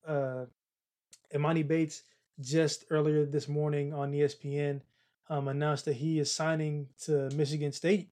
[0.06, 0.44] uh,
[1.34, 2.02] Emoni Bates
[2.40, 4.80] just earlier this morning on ESPN
[5.28, 8.08] um, announced that he is signing to Michigan State,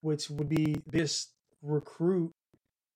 [0.00, 1.28] which would be this
[1.62, 2.32] recruit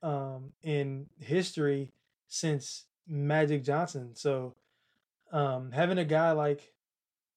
[0.02, 1.92] um, in history
[2.28, 4.14] since Magic Johnson.
[4.14, 4.54] So
[5.32, 6.72] um, having a guy like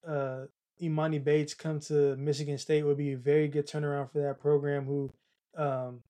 [0.06, 0.44] uh,
[0.80, 4.86] Emoni Bates come to Michigan State would be a very good turnaround for that program,
[4.86, 5.10] who
[5.56, 6.02] um,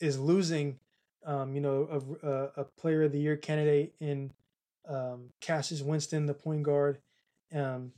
[0.00, 0.78] is losing,
[1.24, 4.32] um, you know, a, a, Player of the Year candidate in
[4.88, 6.98] um, Cassius Winston, the point guard,
[7.54, 7.92] um,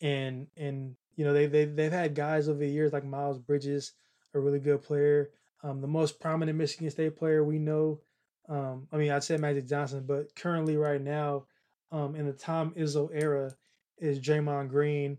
[0.00, 3.92] and and you know they they they've had guys over the years like Miles Bridges,
[4.34, 5.30] a really good player.
[5.62, 8.00] Um, the most prominent Michigan State player we know,
[8.48, 11.44] um, I mean, I'd say Magic Johnson, but currently right now,
[11.92, 13.54] um, in the Tom Izzo era,
[13.98, 15.18] is Draymond Green.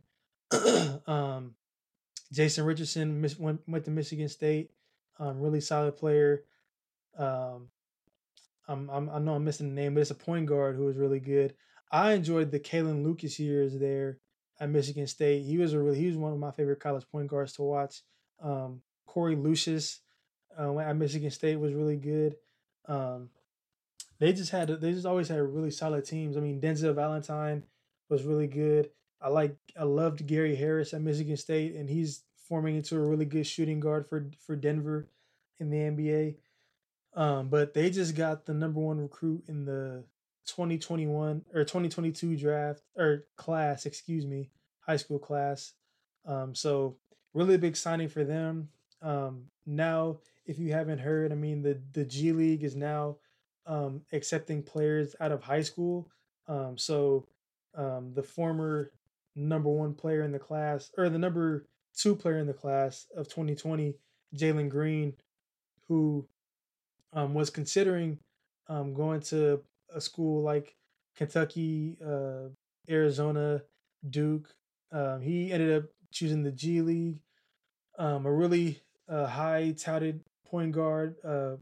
[1.08, 1.54] um,
[2.34, 4.72] Jason Richardson went, went to Michigan State,
[5.20, 6.44] um, really solid player.
[7.18, 7.68] Um,
[8.68, 10.98] I'm, I'm, i know I'm missing the name, but it's a point guard who was
[10.98, 11.56] really good.
[11.92, 14.20] I enjoyed the Kalin Lucas years there
[14.60, 15.44] at Michigan State.
[15.44, 18.02] He was a really he was one of my favorite college point guards to watch.
[18.42, 20.00] Um, Korie Lucious
[20.58, 22.36] uh, at Michigan State was really good.
[22.88, 23.30] Um,
[24.20, 26.38] they just had they just always had really solid teams.
[26.38, 27.64] I mean, Denzel Valentine
[28.10, 28.92] was really good.
[29.20, 33.26] I like I loved Gary Harris at Michigan State, and he's forming into a really
[33.26, 35.08] good shooting guard for for Denver
[35.60, 36.36] in the NBA.
[37.14, 40.06] Um, but they just got the number one recruit in the
[40.46, 44.50] 2021 or 2022 draft or class, excuse me,
[44.80, 45.74] high school class.
[46.26, 46.98] Um, so
[47.34, 48.70] really big signing for them.
[49.02, 53.18] Um, now, if you haven't heard, I mean the the G League is now
[53.66, 56.10] um, accepting players out of high school.
[56.48, 57.28] Um, so
[57.76, 58.92] um, the former
[59.36, 63.28] number one player in the class, or the number two player in the class of
[63.28, 63.96] 2020,
[64.36, 65.14] Jalen Green,
[65.88, 66.28] who
[67.14, 68.20] um, was considering
[68.68, 69.62] um, going to
[69.94, 70.76] a school like
[71.16, 72.50] Kentucky, uh,
[72.90, 73.62] Arizona,
[74.10, 74.54] Duke.
[74.92, 77.20] Um, he ended up choosing the G League,
[77.98, 81.56] um, a really uh, high touted point guard, uh,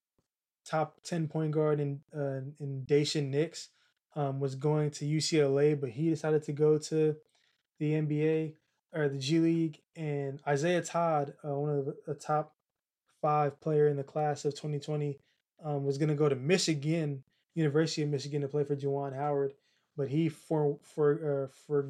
[0.66, 3.70] top 10 point guard in, uh, in Daishen Nix,
[4.16, 7.16] um, was going to UCLA, but he decided to go to
[7.80, 8.54] the NBA
[8.94, 9.82] or the G League.
[9.96, 12.56] And Isaiah Todd, uh, one of the top
[13.22, 15.20] five player in the class of 2020,
[15.64, 17.24] um, was going to go to Michigan,
[17.56, 19.54] University of Michigan, to play for Juwan Howard,
[19.98, 21.90] but he for for uh, for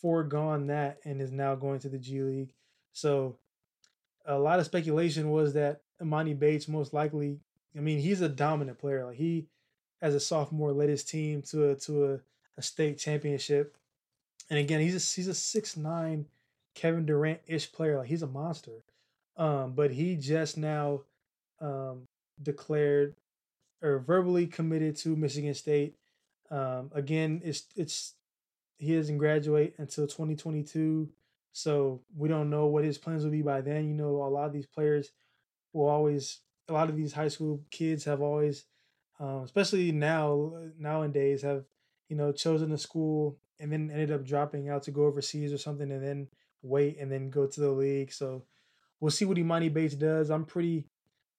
[0.00, 2.52] foregone that and is now going to the G League.
[2.92, 3.36] So
[4.24, 7.40] a lot of speculation was that Emoni Bates most likely.
[7.76, 9.04] I mean, he's a dominant player.
[9.04, 9.46] Like he,
[10.00, 12.18] as a sophomore, led his team to a to a,
[12.58, 13.76] a state championship.
[14.48, 16.26] And again, he's a he's a six nine
[16.74, 17.98] Kevin Durant ish player.
[17.98, 18.82] Like he's a monster.
[19.36, 21.02] Um, but he just now
[21.60, 22.02] um,
[22.42, 23.14] declared
[23.82, 25.96] or verbally committed to Michigan State.
[26.50, 28.14] Um, again, it's it's
[28.78, 31.08] he doesn't graduate until 2022,
[31.52, 33.88] so we don't know what his plans will be by then.
[33.88, 35.10] You know, a lot of these players
[35.72, 38.64] will always, a lot of these high school kids have always
[39.18, 41.64] um, especially now nowadays have
[42.08, 45.58] you know chosen a school and then ended up dropping out to go overseas or
[45.58, 46.28] something and then
[46.62, 48.12] wait and then go to the league.
[48.12, 48.44] So
[49.00, 50.30] we'll see what Emoni Bates does.
[50.30, 50.84] I'm pretty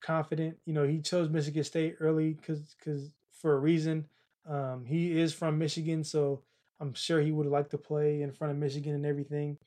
[0.01, 0.57] confident.
[0.65, 4.07] You know, he chose Michigan State early because because for a reason.
[4.47, 6.41] Um, he is from Michigan, so
[6.79, 9.57] I'm sure he would like to play in front of Michigan and everything,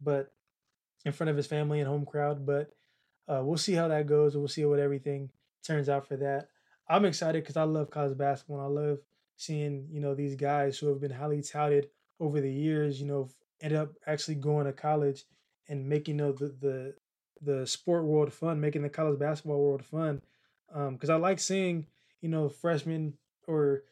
[0.00, 0.32] but
[1.04, 2.46] in front of his family and home crowd.
[2.46, 2.72] But
[3.28, 4.36] uh, we'll see how that goes.
[4.36, 5.30] We'll see what everything
[5.62, 6.48] turns out for that.
[6.88, 8.66] I'm excited because I love college basketball.
[8.66, 8.98] And I love
[9.36, 11.88] seeing you know these guys who have been highly touted
[12.18, 13.00] over the years.
[13.00, 13.28] You know,
[13.60, 15.24] end up actually going to college
[15.68, 16.94] and making you know, the the
[17.40, 20.22] the sport world fun, making the college basketball world fun.
[20.68, 21.86] Because um, I like seeing
[22.20, 23.14] you know freshmen
[23.46, 23.82] or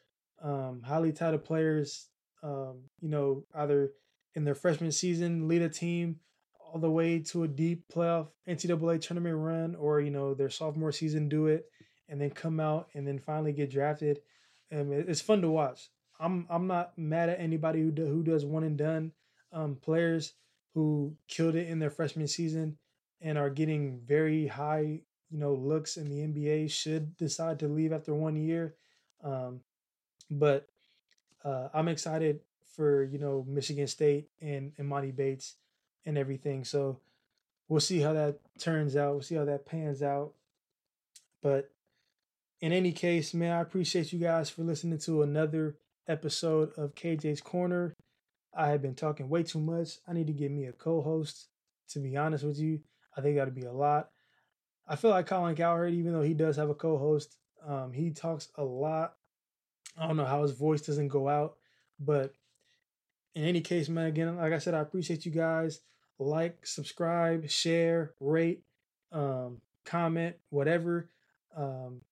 [0.43, 2.07] um, highly touted players,
[2.43, 3.93] um, you know, either
[4.35, 6.21] in their freshman season lead a team
[6.61, 10.93] all the way to a deep playoff NCAA tournament run, or you know their sophomore
[10.93, 11.67] season do it,
[12.09, 14.21] and then come out and then finally get drafted.
[14.71, 15.89] And it's fun to watch.
[16.21, 19.13] I'm I'm not mad at anybody who do, who does one and done.
[19.51, 20.35] Um, players
[20.75, 22.77] who killed it in their freshman season
[23.21, 25.01] and are getting very high,
[25.31, 28.75] you know, looks in the NBA should decide to leave after one year.
[29.23, 29.61] Um,
[30.31, 30.69] but
[31.45, 32.41] uh, I'm excited
[32.75, 35.57] for you know Michigan State and Emoni Bates
[36.07, 36.65] and everything.
[36.65, 37.01] So
[37.69, 39.13] we'll see how that turns out.
[39.13, 40.33] We'll see how that pans out.
[41.43, 41.71] But
[42.61, 45.77] in any case, man, I appreciate you guys for listening to another
[46.09, 47.93] episode of KJ's Korner.
[48.57, 49.99] I have been talking way too much.
[50.09, 51.47] I need to get me a co-host.
[51.91, 52.81] To be honest with you,
[53.19, 54.11] I think that'd be a lot.
[54.87, 58.49] I feel like Colin Cowherd, even though he does have a co-host, um, he talks
[58.55, 59.15] a lot
[59.99, 61.57] I don't know how his voice doesn't go out,
[61.99, 62.33] but
[63.35, 65.81] in any case, man, again, like I said, I appreciate you guys.
[66.21, 68.63] Like, subscribe, share, rate,
[69.13, 71.11] um, comment, whatever.
[71.57, 72.03] Um,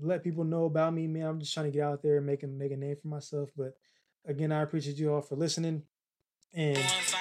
[0.00, 1.26] let people know about me, man.
[1.26, 3.50] I'm just trying to get out there and make a make a name for myself.
[3.56, 3.76] But
[4.26, 5.82] again, I appreciate you all for listening.
[6.54, 6.78] And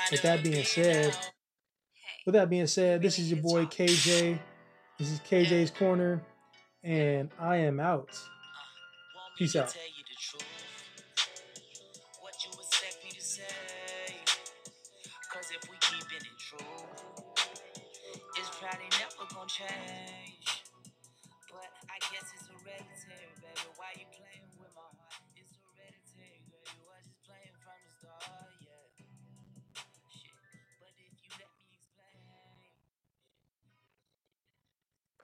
[0.09, 1.15] with that being said,
[2.25, 4.39] with that being said, this is your boy KJ.
[4.97, 6.21] This is KJ's Korner,
[6.83, 8.09] and I am out.
[8.11, 9.75] Uh, Peace out.
[15.33, 16.59] Cause if we keep it true,
[18.37, 20.40] it's probably never gonna change.